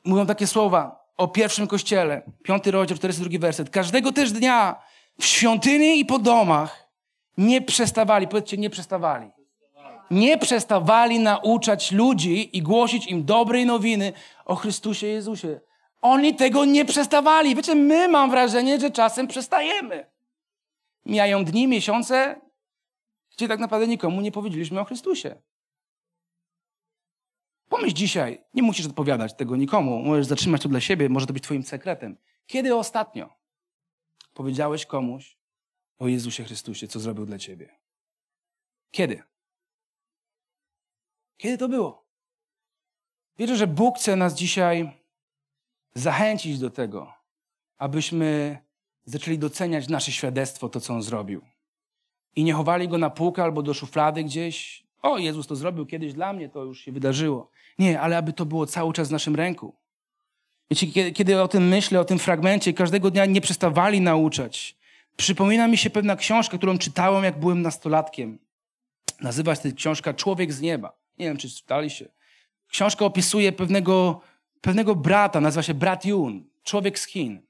[0.04, 3.70] mówią takie słowa o pierwszym Kościele, piąty rozdział, 42 werset.
[3.70, 4.76] Każdego też dnia
[5.20, 6.88] w świątyni i po domach
[7.38, 9.30] nie przestawali, powiedzcie, nie przestawali.
[10.10, 14.12] Nie przestawali nauczać ludzi i głosić im dobrej nowiny
[14.44, 15.60] o Chrystusie Jezusie.
[16.02, 17.56] Oni tego nie przestawali.
[17.56, 20.15] Wiecie, my mam wrażenie, że czasem przestajemy.
[21.06, 22.40] Mijają dni, miesiące,
[23.30, 25.42] gdzie tak naprawdę nikomu nie powiedzieliśmy o Chrystusie.
[27.68, 31.42] Pomyśl dzisiaj, nie musisz odpowiadać tego nikomu, możesz zatrzymać to dla siebie, może to być
[31.42, 32.16] twoim sekretem.
[32.46, 33.36] Kiedy ostatnio
[34.34, 35.38] powiedziałeś komuś
[35.98, 37.78] o Jezusie Chrystusie, co zrobił dla ciebie?
[38.90, 39.22] Kiedy?
[41.36, 42.06] Kiedy to było?
[43.38, 45.02] Wierzę, że Bóg chce nas dzisiaj
[45.94, 47.14] zachęcić do tego,
[47.76, 48.58] abyśmy
[49.06, 51.42] zaczęli doceniać nasze świadectwo, to co On zrobił.
[52.36, 54.86] I nie chowali go na półkę albo do szuflady gdzieś.
[55.02, 57.50] O, Jezus to zrobił kiedyś dla mnie, to już się wydarzyło.
[57.78, 59.74] Nie, ale aby to było cały czas w naszym ręku.
[60.70, 64.76] Wiecie, kiedy o tym myślę, o tym fragmencie, każdego dnia nie przestawali nauczać.
[65.16, 68.38] Przypomina mi się pewna książka, którą czytałem, jak byłem nastolatkiem.
[69.20, 70.92] Nazywa się ta książka Człowiek z nieba.
[71.18, 72.08] Nie wiem, czy czytaliście.
[72.68, 74.20] Książka opisuje pewnego,
[74.60, 77.45] pewnego brata, nazywa się brat Yun, człowiek z Chin.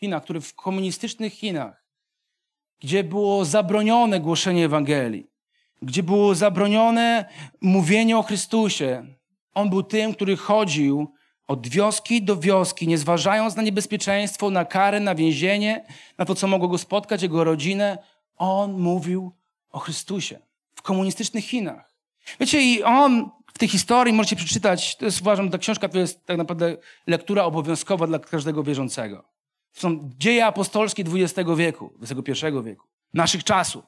[0.00, 1.84] Chinach, który w komunistycznych Chinach,
[2.80, 5.26] gdzie było zabronione głoszenie Ewangelii,
[5.82, 7.24] gdzie było zabronione
[7.60, 9.06] mówienie o Chrystusie.
[9.54, 11.12] On był tym, który chodził
[11.48, 15.84] od wioski do wioski, nie zważając na niebezpieczeństwo, na karę, na więzienie,
[16.18, 17.98] na to, co mogło go spotkać, jego rodzinę.
[18.36, 19.32] On mówił
[19.70, 20.38] o Chrystusie
[20.74, 21.94] w komunistycznych Chinach.
[22.40, 26.26] Wiecie, i on w tej historii możecie przeczytać, to jest uważam, ta książka to jest
[26.26, 29.39] tak naprawdę lektura obowiązkowa dla każdego wierzącego.
[29.72, 33.84] Są dzieje apostolskie XX wieku, XXI wieku, naszych czasów.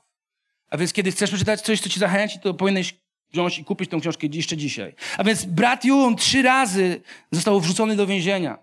[0.71, 2.95] A więc kiedy chcesz przeczytać coś, co ci zachęci, to powinieneś
[3.33, 4.95] wziąć i kupić tę książkę jeszcze dzisiaj.
[5.19, 8.59] A więc brat Jun trzy razy został wrzucony do więzienia.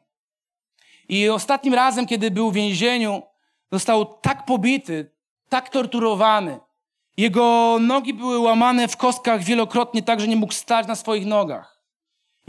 [1.09, 3.21] I ostatnim razem, kiedy był w więzieniu,
[3.71, 5.11] został tak pobity,
[5.49, 6.59] tak torturowany.
[7.17, 11.78] Jego nogi były łamane w kostkach wielokrotnie, tak że nie mógł stać na swoich nogach.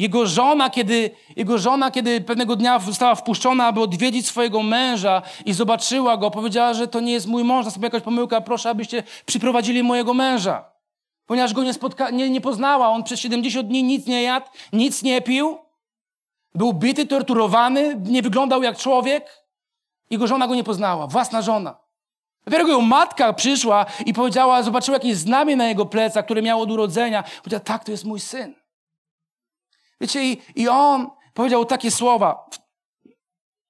[0.00, 5.52] Jego żona, kiedy, jego żona, kiedy pewnego dnia została wpuszczona, aby odwiedzić swojego męża i
[5.52, 9.82] zobaczyła go, powiedziała, że to nie jest mój mąż, nastąpiła jakaś pomyłka, proszę, abyście przyprowadzili
[9.82, 10.64] mojego męża.
[11.26, 15.02] Ponieważ go nie, spotka- nie, nie poznała, on przez 70 dni nic nie jadł, nic
[15.02, 15.58] nie pił,
[16.54, 19.44] był bity, torturowany, nie wyglądał jak człowiek.
[20.10, 21.76] Jego żona go nie poznała, własna żona.
[22.44, 26.70] Dopiero jego matka przyszła i powiedziała, zobaczyła jakieś znamie na jego plecach, które miało od
[26.70, 27.24] urodzenia.
[27.38, 28.59] Powiedziała, tak, to jest mój syn.
[30.00, 32.50] Wiecie, i, i on powiedział takie słowa,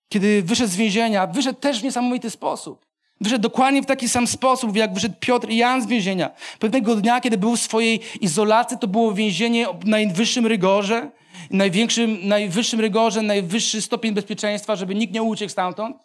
[0.08, 2.86] kiedy wyszedł z więzienia, wyszedł też w niesamowity sposób.
[3.20, 6.30] Wyszedł dokładnie w taki sam sposób, jak wyszedł Piotr i Jan z więzienia.
[6.58, 11.10] Pewnego dnia, kiedy był w swojej izolacji, to było więzienie o najwyższym rygorze,
[11.50, 15.96] największym, najwyższym rygorze, najwyższy stopień bezpieczeństwa, żeby nikt nie uciekł stamtąd.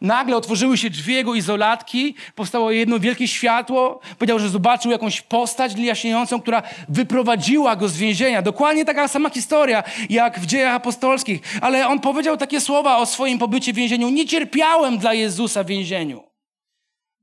[0.00, 4.00] Nagle otworzyły się drzwi jego izolatki, powstało jedno wielkie światło.
[4.18, 8.42] Powiedział, że zobaczył jakąś postać jaśniejącą, która wyprowadziła go z więzienia.
[8.42, 11.40] Dokładnie taka sama historia, jak w dziejach apostolskich.
[11.60, 14.08] Ale on powiedział takie słowa o swoim pobycie w więzieniu.
[14.08, 16.27] Nie cierpiałem dla Jezusa w więzieniu.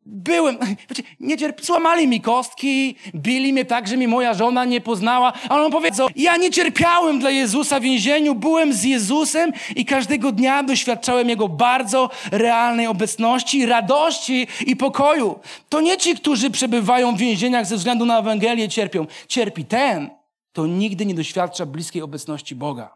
[0.05, 0.57] Byłem,
[0.89, 1.65] wiecie, nie cierp...
[1.65, 6.07] złamali mi kostki, bili mnie tak, że mi moja żona nie poznała, ale on powiedział,
[6.15, 11.47] ja nie cierpiałem dla Jezusa w więzieniu, byłem z Jezusem i każdego dnia doświadczałem Jego
[11.47, 15.39] bardzo realnej obecności, radości i pokoju.
[15.69, 19.07] To nie ci, którzy przebywają w więzieniach ze względu na Ewangelię cierpią.
[19.27, 20.09] Cierpi ten,
[20.51, 22.95] kto nigdy nie doświadcza bliskiej obecności Boga.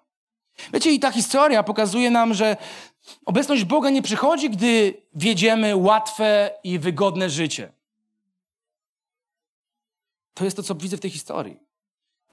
[0.74, 2.58] Wiecie, i ta historia pokazuje nam, że
[3.26, 7.72] obecność Boga nie przychodzi, gdy wiedziemy łatwe i wygodne życie.
[10.34, 11.60] To jest to, co widzę w tej historii.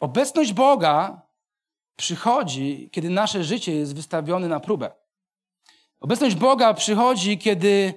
[0.00, 1.22] Obecność Boga
[1.96, 4.90] przychodzi, kiedy nasze życie jest wystawione na próbę.
[6.00, 7.94] Obecność Boga przychodzi, kiedy,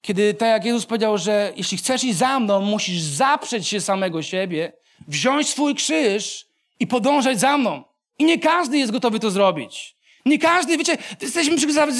[0.00, 4.22] kiedy tak jak Jezus powiedział, że jeśli chcesz iść za mną, musisz zaprzeć się samego
[4.22, 4.72] siebie,
[5.08, 6.46] wziąć swój krzyż
[6.80, 7.84] i podążać za mną.
[8.18, 9.96] I nie każdy jest gotowy to zrobić.
[10.26, 11.56] Nie każdy, wiecie, jesteśmy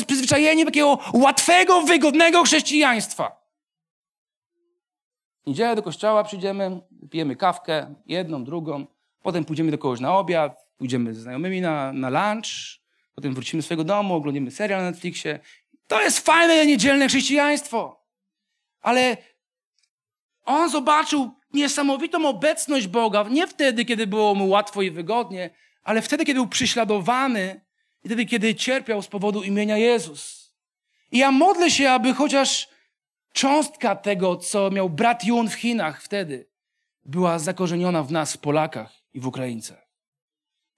[0.07, 3.43] przyzwyczajeni do takiego łatwego, wygodnego chrześcijaństwa.
[5.47, 6.81] Niedzielę do kościoła przyjdziemy,
[7.11, 8.87] pijemy kawkę, jedną, drugą,
[9.23, 12.81] potem pójdziemy do kogoś na obiad, pójdziemy ze znajomymi na, na lunch,
[13.15, 15.41] potem wrócimy do swojego domu, oglądamy serial na Netflixie.
[15.87, 18.07] To jest fajne niedzielne chrześcijaństwo.
[18.81, 19.17] Ale
[20.45, 25.51] on zobaczył niesamowitą obecność Boga, nie wtedy, kiedy było mu łatwo i wygodnie,
[25.83, 27.61] ale wtedy, kiedy był prześladowany
[28.05, 30.53] i wtedy, kiedy cierpiał z powodu imienia Jezus.
[31.11, 32.69] I ja modlę się, aby chociaż
[33.33, 36.49] cząstka tego, co miał brat Jun w Chinach wtedy,
[37.05, 39.89] była zakorzeniona w nas, w Polakach i w Ukraińcach.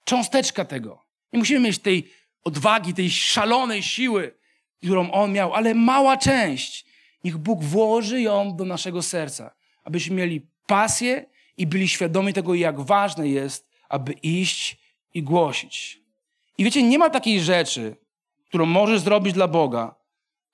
[0.03, 1.05] Cząsteczka tego.
[1.33, 2.11] Nie musimy mieć tej
[2.43, 4.37] odwagi, tej szalonej siły,
[4.83, 6.85] którą on miał, ale mała część.
[7.23, 11.25] Niech Bóg włoży ją do naszego serca, abyśmy mieli pasję
[11.57, 14.77] i byli świadomi tego, jak ważne jest, aby iść
[15.13, 16.04] i głosić.
[16.57, 17.95] I wiecie, nie ma takiej rzeczy,
[18.45, 19.95] którą możesz zrobić dla Boga,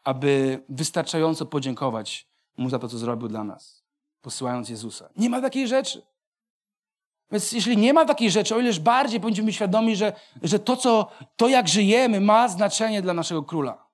[0.04, 3.84] aby wystarczająco podziękować Mu za to, co zrobił dla nas,
[4.22, 5.10] posyłając Jezusa.
[5.16, 6.02] Nie ma takiej rzeczy.
[7.32, 11.12] Więc jeśli nie ma takiej rzeczy, o ileż bardziej być świadomi, że, że to, co,
[11.36, 13.88] to, jak żyjemy, ma znaczenie dla naszego króla.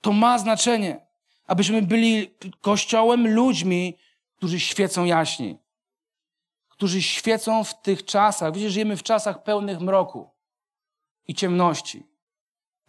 [0.00, 1.06] To ma znaczenie.
[1.46, 3.98] Abyśmy byli kościołem ludźmi,
[4.36, 5.58] którzy świecą jaśniej.
[6.68, 8.54] Którzy świecą w tych czasach.
[8.54, 10.30] Wiecie, żyjemy w czasach pełnych mroku
[11.28, 12.06] i ciemności.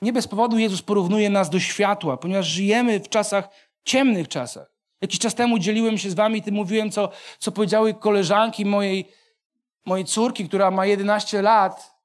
[0.02, 3.49] Nie bez powodu Jezus porównuje nas do światła, ponieważ żyjemy w czasach,
[3.84, 4.71] ciemnych czasach.
[5.02, 9.12] Jakiś czas temu dzieliłem się z wami, tym mówiłem, co, co powiedziały koleżanki mojej,
[9.86, 11.95] mojej córki, która ma 11 lat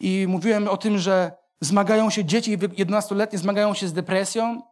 [0.00, 4.62] i mówiłem o tym, że zmagają się dzieci 11-letnie, zmagają się z depresją.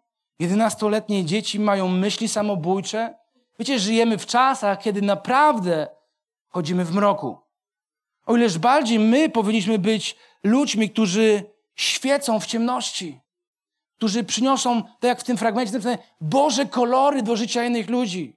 [0.40, 3.14] 11-letnie dzieci mają myśli samobójcze.
[3.59, 5.88] Wiecie, żyjemy w czasach, kiedy naprawdę
[6.48, 7.38] chodzimy w mroku.
[8.27, 11.42] O ileż bardziej my powinniśmy być ludźmi, którzy
[11.74, 13.20] świecą w ciemności,
[13.96, 15.80] którzy przyniosą, tak jak w tym fragmencie,
[16.20, 18.37] Boże kolory do życia innych ludzi.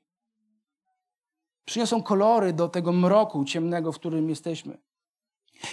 [1.65, 4.77] Przyniosą kolory do tego mroku ciemnego, w którym jesteśmy.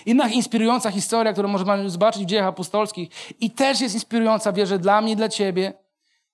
[0.06, 3.08] Inna inspirująca historia, którą możemy zobaczyć w dziejach apostolskich
[3.40, 5.72] i też jest inspirująca, wierzę, dla mnie i dla ciebie,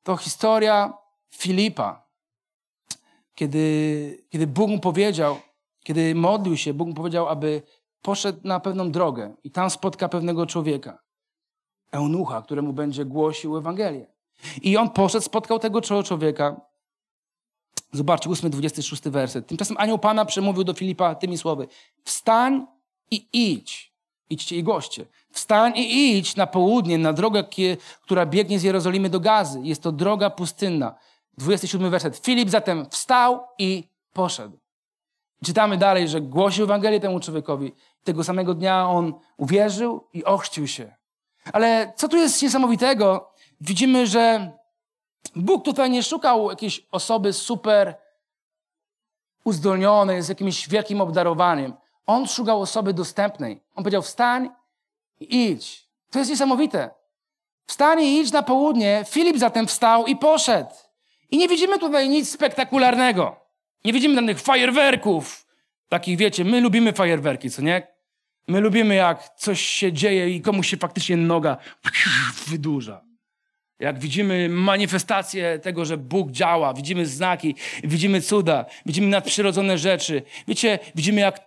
[0.02, 0.92] to historia
[1.30, 2.06] Filipa.
[3.34, 5.40] Kiedy, kiedy Bóg mu powiedział,
[5.84, 7.62] kiedy modlił się, Bóg mu powiedział, aby
[8.02, 10.98] poszedł na pewną drogę i tam spotka pewnego człowieka,
[11.92, 14.06] eunucha, któremu będzie głosił Ewangelię.
[14.62, 16.60] I on poszedł, spotkał tego człowieka.
[17.92, 19.46] Zobaczcie, 8, 26 werset.
[19.46, 21.66] Tymczasem anioł Pana przemówił do Filipa tymi słowy.
[22.04, 22.66] Wstań
[23.10, 23.92] i idź.
[24.30, 25.06] Idźcie i goście.
[25.30, 27.44] Wstań i idź na południe, na drogę,
[28.02, 29.60] która biegnie z Jerozolimy do Gazy.
[29.62, 30.94] Jest to droga pustynna.
[31.38, 32.16] 27 werset.
[32.16, 34.58] Filip zatem wstał i poszedł.
[35.44, 37.72] Czytamy dalej, że głosił Ewangelię temu człowiekowi.
[38.04, 40.94] Tego samego dnia on uwierzył i ochrzcił się.
[41.52, 43.30] Ale co tu jest niesamowitego?
[43.60, 44.52] Widzimy, że
[45.36, 47.94] Bóg tutaj nie szukał jakiejś osoby super
[49.44, 51.74] uzdolnionej, z jakimś wielkim obdarowaniem.
[52.06, 53.62] On szukał osoby dostępnej.
[53.74, 54.50] On powiedział: Wstań
[55.20, 55.88] i idź.
[56.10, 56.90] To jest niesamowite.
[57.66, 59.04] Wstań i idź na południe.
[59.08, 60.70] Filip zatem wstał i poszedł.
[61.30, 63.36] I nie widzimy tutaj nic spektakularnego.
[63.84, 65.46] Nie widzimy żadnych fajerwerków.
[65.90, 67.86] Takich, wiecie, my lubimy fajerwerki, co nie?
[68.48, 71.56] My lubimy, jak coś się dzieje i komuś się faktycznie noga
[72.46, 73.04] wydłuża.
[73.78, 80.22] Jak widzimy manifestację tego, że Bóg działa, widzimy znaki, widzimy cuda, widzimy nadprzyrodzone rzeczy.
[80.48, 81.40] Wiecie, widzimy jak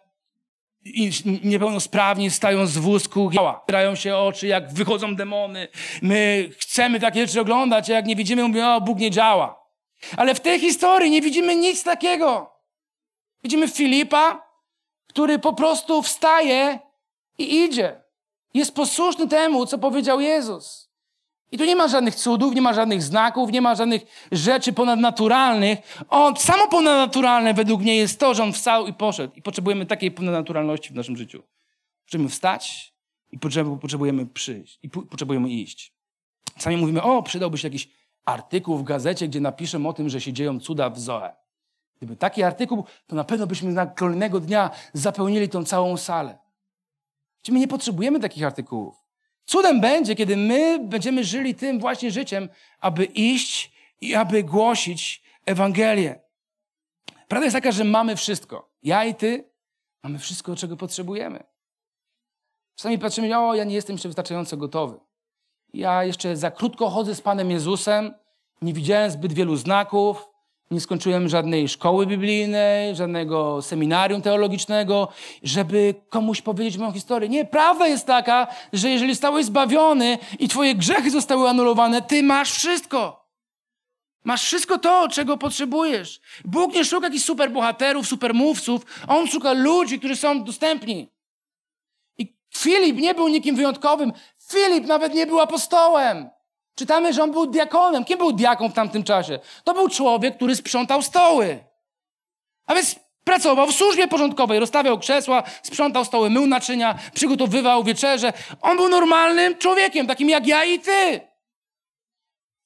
[1.43, 5.67] niepełnosprawni stają z wózku, otwierają się oczy, jak wychodzą demony.
[6.01, 9.63] My chcemy takie rzeczy oglądać, a jak nie widzimy, mówimy, o, Bóg nie działa.
[10.17, 12.52] Ale w tej historii nie widzimy nic takiego.
[13.43, 14.53] Widzimy Filipa,
[15.07, 16.79] który po prostu wstaje
[17.37, 18.01] i idzie.
[18.53, 20.93] Jest posłuszny temu, co powiedział Jezus.
[21.51, 24.01] I tu nie ma żadnych cudów, nie ma żadnych znaków, nie ma żadnych
[24.31, 25.79] rzeczy ponadnaturalnych.
[26.09, 29.33] On, samo ponadnaturalne według mnie jest to, że on wstał i poszedł.
[29.35, 31.43] I potrzebujemy takiej ponadnaturalności w naszym życiu.
[32.03, 32.93] Potrzebujemy wstać
[33.31, 33.39] i
[33.81, 34.79] potrzebujemy przyjść.
[34.83, 35.93] I potrzebujemy iść.
[36.59, 37.89] Sami mówimy, o, przydałby się jakiś
[38.25, 41.42] artykuł w gazecie, gdzie napiszę o tym, że się dzieją cuda w Zoe.
[42.03, 46.37] Gdyby taki artykuł, to na pewno byśmy na kolejnego dnia zapełnili tą całą salę.
[47.49, 48.95] My nie potrzebujemy takich artykułów.
[49.45, 56.21] Cudem będzie, kiedy my będziemy żyli tym właśnie życiem, aby iść i aby głosić Ewangelię.
[57.27, 58.71] Prawda jest taka, że mamy wszystko.
[58.81, 59.51] Ja i ty
[60.03, 61.43] mamy wszystko, czego potrzebujemy.
[62.75, 64.99] Czasami patrzymy, o, ja nie jestem jeszcze wystarczająco gotowy.
[65.73, 68.13] Ja jeszcze za krótko chodzę z Panem Jezusem,
[68.61, 70.32] nie widziałem zbyt wielu znaków,
[70.71, 75.07] nie skończyłem żadnej szkoły biblijnej, żadnego seminarium teologicznego,
[75.43, 77.29] żeby komuś powiedzieć moją historię.
[77.29, 82.51] Nie, prawda jest taka, że jeżeli zostałeś zbawiony i twoje grzechy zostały anulowane, ty masz
[82.51, 83.23] wszystko.
[84.23, 86.21] Masz wszystko to, czego potrzebujesz.
[86.45, 88.85] Bóg nie szuka jakichś superbohaterów, supermówców.
[89.07, 91.09] On szuka ludzi, którzy są dostępni.
[92.17, 94.13] I Filip nie był nikim wyjątkowym.
[94.51, 96.29] Filip nawet nie był apostołem.
[96.75, 98.05] Czytamy, że on był diakonem.
[98.05, 99.39] Kim był diakon w tamtym czasie?
[99.63, 101.63] To był człowiek, który sprzątał stoły.
[102.65, 108.33] A więc pracował w służbie porządkowej, rozstawiał krzesła, sprzątał stoły, mył naczynia, przygotowywał wieczerze.
[108.61, 111.21] On był normalnym człowiekiem, takim jak ja i ty.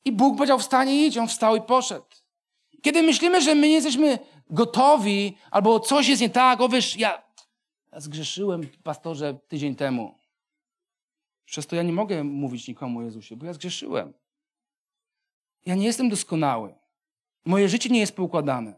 [0.05, 1.17] I Bóg powiedział, wstanie idź.
[1.17, 2.05] On wstał i poszedł.
[2.81, 7.21] Kiedy myślimy, że my nie jesteśmy gotowi, albo coś jest nie tak, o wiesz, ja,
[7.93, 10.16] ja zgrzeszyłem, pastorze, tydzień temu.
[11.47, 14.13] Przez to ja nie mogę mówić nikomu o Jezusie, bo ja zgrzeszyłem.
[15.65, 16.75] Ja nie jestem doskonały.
[17.45, 18.73] Moje życie nie jest poukładane.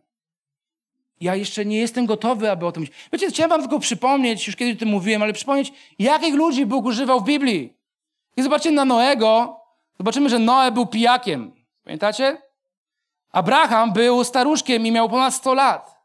[1.21, 2.85] Ja jeszcze nie jestem gotowy, aby o tym...
[3.13, 6.85] Wiecie, chciałem wam tylko przypomnieć, już kiedyś o tym mówiłem, ale przypomnieć, jakich ludzi Bóg
[6.85, 7.77] używał w Biblii.
[8.37, 9.59] I zobaczymy na Noego,
[9.97, 11.51] zobaczymy, że Noe był pijakiem.
[11.83, 12.41] Pamiętacie?
[13.31, 15.99] Abraham był staruszkiem i miał ponad 100 lat.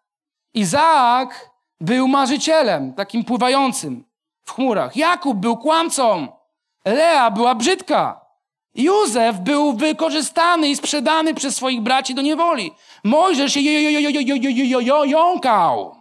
[0.55, 1.50] Izaak
[1.81, 4.05] był marzycielem, takim pływającym
[4.44, 4.96] w chmurach.
[4.96, 6.34] Jakub był kłamcą.
[6.85, 8.20] Lea była brzydka.
[8.75, 12.73] Józef był wykorzystany i sprzedany przez swoich braci do niewoli.
[13.05, 13.61] Mojżesz się
[15.05, 15.97] jąkał.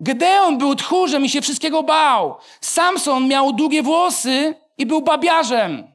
[0.00, 2.36] Gedeon był tchórzem i się wszystkiego bał.
[2.60, 5.92] Samson miał długie włosy i był babiarzem.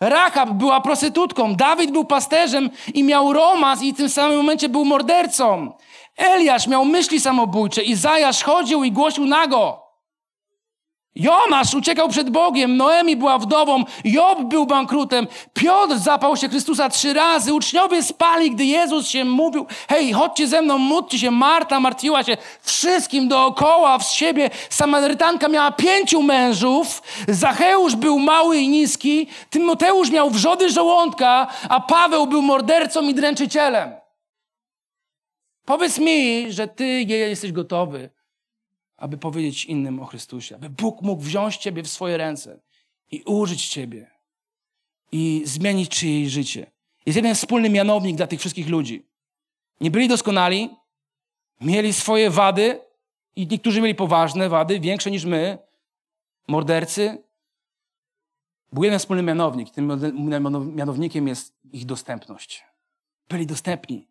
[0.00, 1.54] Rahab była prostytutką.
[1.54, 5.72] Dawid był pasterzem i miał romans i w tym samym momencie był mordercą.
[6.16, 7.82] Eliasz miał myśli samobójcze.
[7.82, 9.85] Izajasz chodził i głosił nago.
[11.16, 17.12] Jonasz uciekał przed Bogiem, Noemi była wdową, Job był bankrutem, Piotr zapał się Chrystusa trzy
[17.12, 22.24] razy, uczniowie spali, gdy Jezus się mówił, hej, chodźcie ze mną, módlcie się, Marta martwiła
[22.24, 30.10] się wszystkim dookoła, w siebie, Samarytanka miała pięciu mężów, Zacheusz był mały i niski, Tymoteusz
[30.10, 33.90] miał wrzody żołądka, a Paweł był mordercą i dręczycielem.
[35.64, 38.15] Powiedz mi, że ty jesteś gotowy
[38.96, 42.60] aby powiedzieć innym o Chrystusie, aby Bóg mógł wziąć Ciebie w swoje ręce
[43.10, 44.10] i użyć Ciebie
[45.12, 46.70] i zmienić czyjeś życie.
[47.06, 49.06] Jest jeden wspólny mianownik dla tych wszystkich ludzi.
[49.80, 50.70] Nie byli doskonali,
[51.60, 52.80] mieli swoje wady
[53.36, 55.58] i niektórzy mieli poważne wady, większe niż my,
[56.48, 57.22] mordercy.
[58.72, 59.70] Był jeden wspólny mianownik.
[59.70, 59.92] Tym
[60.74, 62.64] mianownikiem jest ich dostępność.
[63.28, 64.08] Byli dostępni.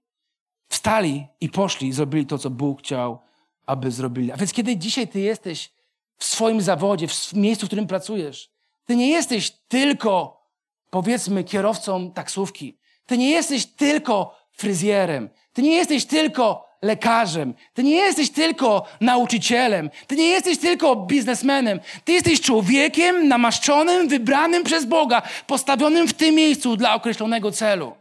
[0.68, 3.20] Wstali i poszli i zrobili to, co Bóg chciał
[3.66, 4.32] aby zrobili.
[4.32, 5.72] A więc kiedy dzisiaj ty jesteś
[6.18, 8.50] w swoim zawodzie, w miejscu, w którym pracujesz,
[8.86, 10.42] ty nie jesteś tylko,
[10.90, 12.78] powiedzmy, kierowcą taksówki.
[13.06, 15.30] Ty nie jesteś tylko fryzjerem.
[15.54, 17.54] Ty nie jesteś tylko lekarzem.
[17.74, 19.90] Ty nie jesteś tylko nauczycielem.
[20.08, 21.80] Ty nie jesteś tylko biznesmenem.
[22.06, 27.96] Ty jesteś człowiekiem namaszczonym, wybranym przez Boga, postawionym w tym miejscu dla określonego celu.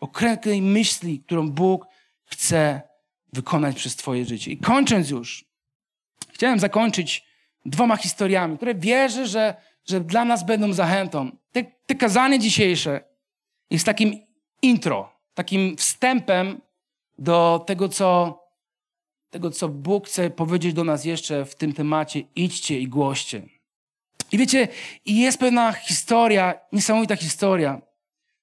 [0.00, 1.86] Określonej myśli, którą Bóg
[2.24, 2.89] chce
[3.32, 4.50] wykonać przez Twoje życie.
[4.50, 5.44] I kończąc już,
[6.32, 7.26] chciałem zakończyć
[7.66, 11.30] dwoma historiami, które wierzę, że, że dla nas będą zachętą.
[11.52, 13.00] Te, te kazanie dzisiejsze
[13.70, 14.14] jest takim
[14.62, 16.60] intro, takim wstępem
[17.18, 18.40] do tego co,
[19.30, 22.20] tego, co Bóg chce powiedzieć do nas jeszcze w tym temacie.
[22.36, 23.42] Idźcie i głoście.
[24.32, 24.68] I wiecie,
[25.06, 27.80] jest pewna historia, niesamowita historia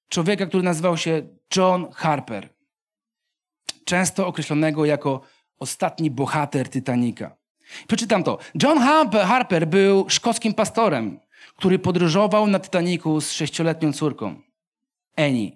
[0.08, 1.22] człowieka, który nazywał się
[1.56, 2.57] John Harper
[3.88, 5.20] często określonego jako
[5.58, 7.36] ostatni bohater Titanica.
[7.86, 8.38] Przeczytam to.
[8.62, 8.78] John
[9.12, 11.20] Harper był szkockim pastorem,
[11.56, 14.34] który podróżował na Titaniku z sześcioletnią córką,
[15.16, 15.50] Annie.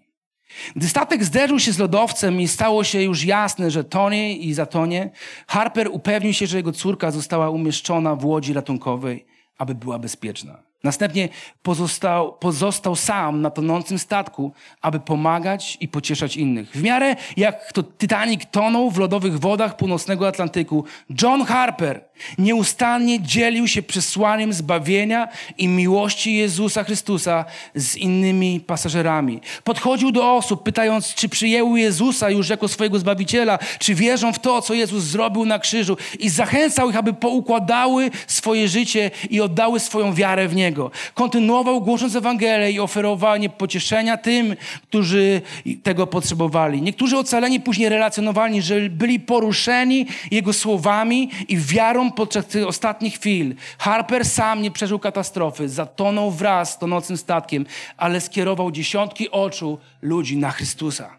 [0.77, 5.11] Gdy statek zderzył się z lodowcem i stało się już jasne, że tonie i zatonie,
[5.47, 9.27] Harper upewnił się, że jego córka została umieszczona w łodzi ratunkowej,
[9.59, 10.63] aby była bezpieczna.
[10.85, 11.29] Następnie
[11.63, 16.71] pozostał, pozostał sam na tonącym statku, aby pomagać i pocieszać innych.
[16.71, 20.85] W miarę jak to Titanic tonął w lodowych wodach północnego Atlantyku,
[21.23, 22.05] John Harper
[22.39, 25.29] nieustannie dzielił się przesłaniem zbawienia
[25.59, 29.41] i miłości Jezusa Chrystusa z innymi pasażerami.
[29.65, 34.63] Podchodził do osób, pytając, czy przyjęły Jezusa już jako swojego Zbawiciela, czy wierzą w to,
[34.63, 40.15] co Jezus zrobił na krzyżu i zachęcał ich, aby poukładały swoje życie i oddały swoją
[40.15, 40.72] wiarę w Niego.
[41.15, 45.43] Kontynuował głosząc Ewangelię i oferowanie pocieszenia tym, którzy
[45.83, 46.83] tego potrzebowali.
[46.83, 53.55] Niektórzy ocaleni później relacjonowali, że byli poruszeni Jego słowami i wiarą podczas tych ostatnich chwil.
[53.79, 57.67] Harper sam nie przeżył katastrofy, zatonął wraz z tonącym statkiem,
[57.97, 61.19] ale skierował dziesiątki oczu ludzi na Chrystusa.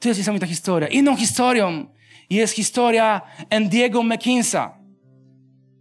[0.00, 0.88] To jest niesamowita historia.
[0.88, 1.86] Inną historią
[2.30, 3.20] jest historia
[3.50, 4.78] Andiego McKinsa.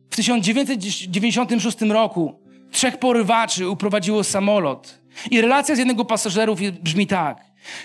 [0.10, 2.45] W 1996 roku
[2.76, 5.00] trzech porywaczy uprowadziło samolot.
[5.32, 7.38] I relacja z jednego pasażerów brzmi tak.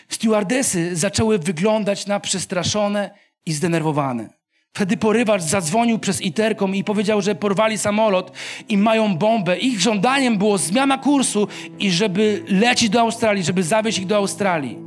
[0.08, 3.10] Stewardesy zaczęły wyglądać na przestraszone
[3.46, 4.28] i zdenerwowane.
[4.72, 8.32] Wtedy porywacz zadzwonił przez interkom i powiedział, że porwali samolot
[8.68, 9.58] i mają bombę.
[9.58, 14.78] Ich żądaniem było zmiana kursu i żeby lecieć do Australii, żeby zawieźć ich do Australii.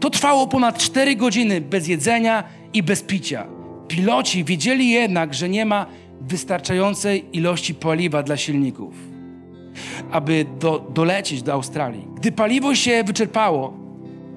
[0.00, 3.46] To trwało ponad 4 godziny bez jedzenia i bez picia.
[3.88, 5.86] Piloci wiedzieli jednak, że nie ma
[6.20, 8.94] wystarczającej ilości paliwa dla silników,
[10.10, 12.06] aby do, dolecieć do Australii.
[12.16, 13.72] Gdy paliwo się wyczerpało,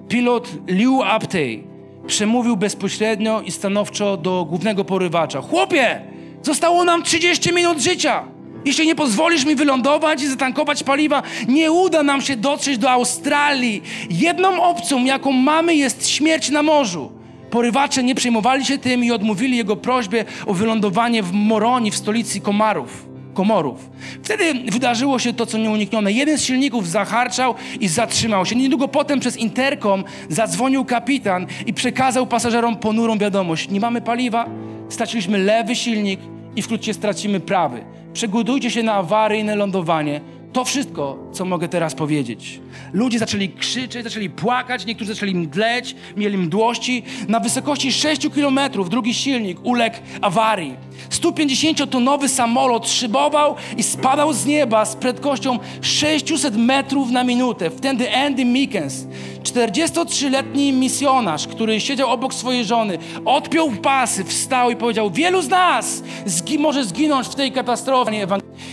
[0.08, 1.64] pilot Liu Aptey
[2.08, 5.42] przemówił bezpośrednio i stanowczo do głównego porywacza.
[5.42, 6.02] Chłopie,
[6.44, 8.24] zostało nam 30 minut życia.
[8.66, 13.84] Jeśli nie pozwolisz mi wylądować i zatankować paliwa, nie uda nam się dotrzeć do Australii.
[14.10, 17.12] Jedną opcją, jaką mamy, jest śmierć na morzu.
[17.50, 22.42] Porywacze nie przejmowali się tym i odmówili jego prośbie o wylądowanie w Moroni, w stolicy
[22.42, 23.14] Komarów.
[23.36, 23.90] Komorów.
[24.24, 26.12] Wtedy wydarzyło się to, co nieuniknione.
[26.12, 28.56] Jeden z silników zaharczał i zatrzymał się.
[28.56, 33.70] Niedługo potem przez interkom zadzwonił kapitan i przekazał pasażerom ponurą wiadomość.
[33.70, 34.50] Nie mamy paliwa,
[34.90, 36.20] straciliśmy lewy silnik
[36.56, 37.84] i wkrótce stracimy prawy.
[38.14, 40.22] Przygotujcie się na awaryjne lądowanie.
[40.54, 42.60] To wszystko, co mogę teraz powiedzieć.
[42.94, 47.04] Ludzie zaczęli krzyczeć, zaczęli płakać, niektórzy zaczęli mdleć, mieli mdłości.
[47.28, 50.76] Na wysokości 6 kilometrów drugi silnik uległ awarii.
[51.10, 57.70] 150-tonowy samolot szybował i spadał z nieba z prędkością 600 metrów na minutę.
[57.70, 59.06] Wtedy Andy Mickens,
[59.44, 66.04] 43-letni misjonarz, który siedział obok swojej żony, odpiął pasy, wstał i powiedział: Wielu z nas
[66.26, 68.28] zgi może zginąć w tej katastrofie.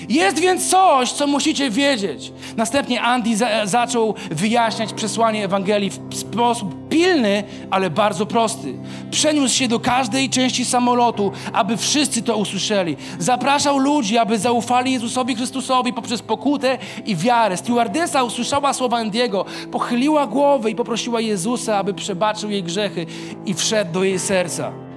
[0.09, 2.33] Jest więc coś, co musicie wiedzieć.
[2.57, 8.75] Następnie Andy za zaczął wyjaśniać przesłanie Ewangelii w sposób pilny, ale bardzo prosty.
[9.11, 12.97] Przeniósł się do każdej części samolotu, aby wszyscy to usłyszeli.
[13.19, 17.57] Zapraszał ludzi, aby zaufali Jezusowi Chrystusowi poprzez pokutę i wiarę.
[17.57, 23.07] Stewardesa usłyszała słowa Andiego, pochyliła głowę i poprosiła Jezusa, aby przebaczył jej grzechy
[23.47, 24.92] i wszedł do jej serca.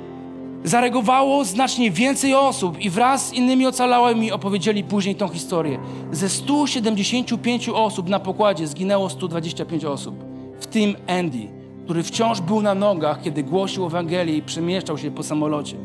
[0.66, 5.80] Zareagowało znacznie więcej osób i wraz z innymi ocalałymi opowiedzieli później tą historię.
[6.12, 10.16] Ze 175 osób na pokładzie zginęło 125 osób,
[10.60, 11.48] w tym Andy,
[11.84, 15.76] który wciąż był na nogach, kiedy głosił Ewangelię i przemieszczał się po samolocie.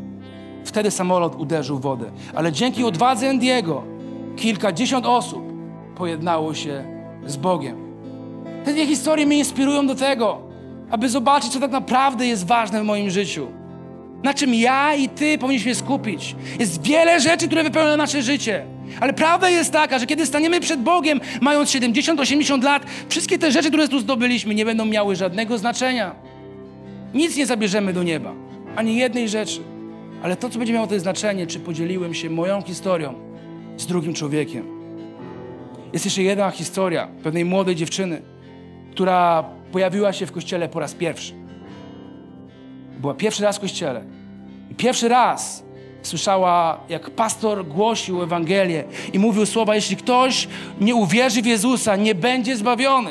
[0.64, 3.82] Wtedy samolot uderzył w wodę, ale dzięki odwadze Andiego
[4.36, 5.42] kilkadziesiąt osób
[5.96, 6.84] pojednało się
[7.26, 7.76] z Bogiem.
[8.64, 10.38] Te dwie historie mnie inspirują do tego,
[10.90, 13.59] aby zobaczyć, co tak naprawdę jest ważne w moim życiu.
[14.22, 16.36] Na czym ja i ty powinniśmy skupić.
[16.58, 18.64] Jest wiele rzeczy, które wypełniają nasze życie.
[19.00, 23.68] Ale prawda jest taka, że kiedy staniemy przed Bogiem, mając 70-80 lat, wszystkie te rzeczy,
[23.68, 26.14] które tu zdobyliśmy, nie będą miały żadnego znaczenia.
[27.14, 28.34] Nic nie zabierzemy do nieba.
[28.76, 29.60] Ani jednej rzeczy.
[30.22, 33.14] Ale to, co będzie miało to znaczenie, czy podzieliłem się moją historią
[33.76, 34.80] z drugim człowiekiem.
[35.92, 38.22] Jest jeszcze jedna historia pewnej młodej dziewczyny,
[38.92, 41.39] która pojawiła się w kościele po raz pierwszy.
[43.00, 44.04] Była pierwszy raz w kościele.
[44.70, 45.64] I pierwszy raz
[46.02, 50.48] słyszała, jak pastor głosił Ewangelię i mówił słowa: Jeśli ktoś
[50.80, 53.10] nie uwierzy w Jezusa, nie będzie zbawiony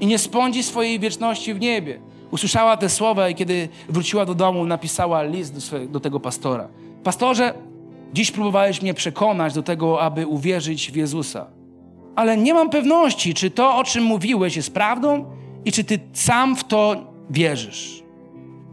[0.00, 2.00] i nie spędzi swojej wieczności w niebie.
[2.30, 6.68] Usłyszała te słowa i kiedy wróciła do domu, napisała list do, do tego pastora.
[7.04, 7.54] Pastorze,
[8.12, 11.46] dziś próbowałeś mnie przekonać do tego, aby uwierzyć w Jezusa.
[12.16, 15.24] Ale nie mam pewności, czy to, o czym mówiłeś, jest prawdą
[15.64, 16.96] i czy ty sam w to
[17.30, 18.03] wierzysz.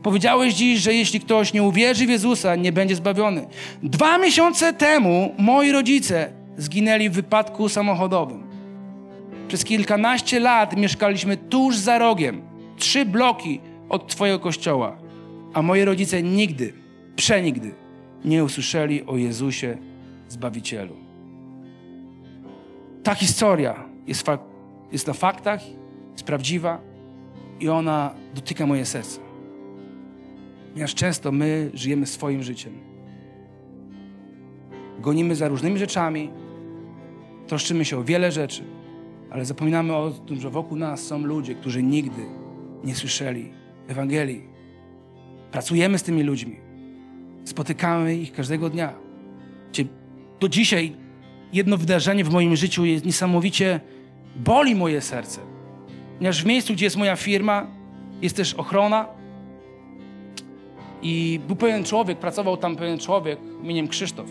[0.04, 3.48] Powiedziałeś dziś, że jeśli ktoś nie uwierzy w Jezusa, nie będzie zbawiony.
[3.84, 8.44] Dwa miesiące temu moi rodzice zginęli w wypadku samochodowym.
[9.48, 12.42] Przez kilkanaście lat mieszkaliśmy tuż za rogiem,
[12.78, 14.98] trzy bloki od Twojego kościoła,
[15.54, 16.74] a moi rodzice nigdy,
[17.16, 17.72] przenigdy
[18.26, 19.78] nie usłyszeli o Jezusie
[20.30, 20.96] Zbawicielu.
[23.04, 24.28] ta historia jest,
[24.92, 25.62] jest na faktach,
[26.12, 26.82] jest prawdziwa
[27.60, 29.31] i ona dotyka moje serce.
[30.72, 32.74] Ponieważ często my żyjemy swoim życiem.
[35.00, 36.30] Gonimy za różnymi rzeczami,
[37.48, 38.64] troszczymy się o wiele rzeczy,
[39.32, 42.22] ale zapominamy o tym, że wokół nas są ludzie, którzy nigdy
[42.84, 43.52] nie słyszeli
[43.88, 44.44] Ewangelii.
[45.52, 46.56] Pracujemy z tymi ludźmi.
[47.46, 48.94] Spotykamy ich każdego dnia.
[50.40, 50.96] Do dzisiaj
[51.54, 53.80] jedno wydarzenie w moim życiu jest niesamowicie
[54.36, 55.42] boli moje serce.
[56.18, 57.68] Ponieważ w miejscu, gdzie jest moja firma,
[58.22, 59.21] jest też ochrona.
[61.02, 64.26] I był pewien człowiek, pracował tam pewien człowiek imieniem Krzysztof.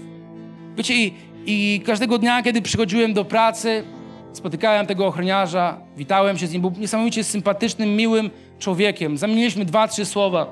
[0.77, 1.15] Wiecie, i,
[1.47, 3.85] i każdego dnia, kiedy przychodziłem do pracy,
[4.33, 6.63] spotykałem tego ochroniarza, witałem się z nim.
[6.63, 9.19] Był niesamowicie sympatycznym, miłym człowiekiem.
[9.19, 10.47] Zamieniliśmy dwa, trzy słowa.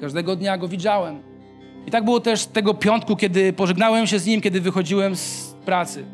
[0.00, 1.22] Każdego dnia go widziałem.
[1.86, 6.04] I tak było też tego piątku, kiedy pożegnałem się z nim, kiedy wychodziłem z pracy.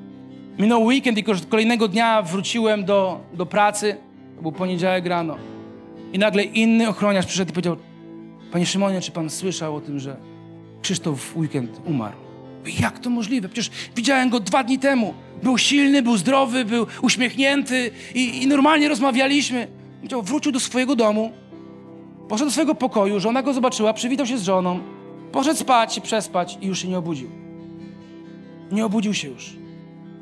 [0.58, 3.96] Minął weekend i kolejnego dnia wróciłem do, do pracy.
[4.36, 5.36] To był poniedziałek rano.
[6.12, 7.76] I nagle inny ochroniarz przyszedł i powiedział:
[8.52, 10.16] Panie Szymonie, czy pan słyszał o tym, że
[10.82, 12.16] Krzysztof w weekend umarł?
[12.80, 13.48] Jak to możliwe?
[13.48, 15.14] Przecież widziałem go dwa dni temu.
[15.42, 19.68] Był silny, był zdrowy, był uśmiechnięty i, i normalnie rozmawialiśmy.
[20.22, 21.32] Wrócił do swojego domu,
[22.28, 24.80] poszedł do swojego pokoju, żona go zobaczyła, przywitał się z żoną,
[25.32, 27.30] poszedł spać przespać i już się nie obudził.
[28.72, 29.52] Nie obudził się już.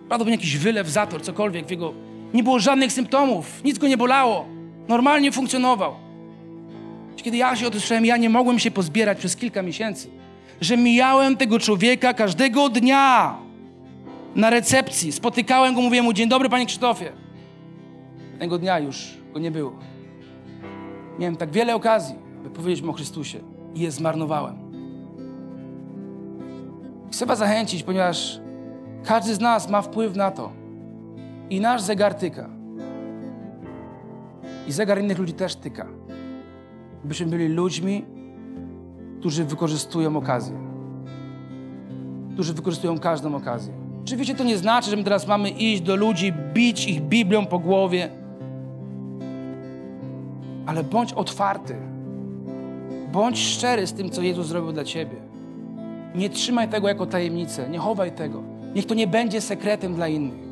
[0.09, 1.95] Prawdopodobnie jakiś wylew, zator, cokolwiek w jego...
[2.35, 4.47] Nie było żadnych symptomów, nic go nie bolało.
[4.89, 6.08] Normalnie funkcjonował.
[7.23, 10.09] Kiedy ja się o słyszałem, ja nie mogłem się pozbierać przez kilka miesięcy,
[10.61, 13.37] że mijałem tego człowieka każdego dnia
[14.35, 15.13] na recepcji.
[15.13, 17.13] Spotykałem go, mówiłem mu, dzień dobry panie Krzysztofie.
[18.39, 19.73] Tego dnia już go nie było.
[21.19, 23.39] Miałem tak wiele okazji, by powiedzieć mu o Chrystusie
[23.75, 24.69] i je zmarnowałem.
[27.13, 28.41] Chcę was zachęcić, ponieważ
[29.05, 30.53] każdy z nas ma wpływ na to.
[31.51, 32.49] I nasz zegar tyka.
[34.69, 35.98] I zegar innych ludzi też tyka.
[37.09, 38.05] Byśmy byli ludźmi,
[39.21, 40.57] którzy wykorzystują okazję.
[42.33, 43.73] Którzy wykorzystują każdą okazję.
[44.05, 47.59] Oczywiście to nie znaczy, że my teraz mamy iść do ludzi, bić ich Biblią po
[47.59, 48.09] głowie.
[50.67, 51.77] Ale bądź otwarty.
[53.13, 55.17] Bądź szczery z tym, co Jezus zrobił dla ciebie.
[56.15, 58.43] Nie trzymaj tego jako tajemnicę, nie chowaj tego.
[58.75, 60.49] Niech to nie będzie sekretem dla innych.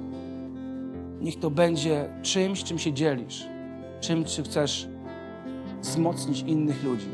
[1.20, 3.46] Niech to będzie czymś, czym się dzielisz,
[4.00, 4.88] czym, czy chcesz
[5.86, 7.08] wzmocnić innych ludzi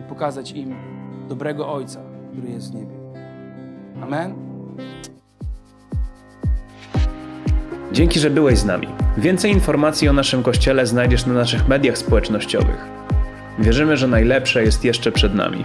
[0.00, 0.74] i pokazać im
[1.28, 2.00] dobrego Ojca,
[2.32, 2.94] który jest w niebie.
[4.02, 4.34] Amen.
[7.92, 8.88] Dzięki, że byłeś z nami.
[9.18, 12.86] Więcej informacji o naszym kościele znajdziesz na naszych mediach społecznościowych.
[13.58, 15.64] Wierzymy, że najlepsze jest jeszcze przed nami.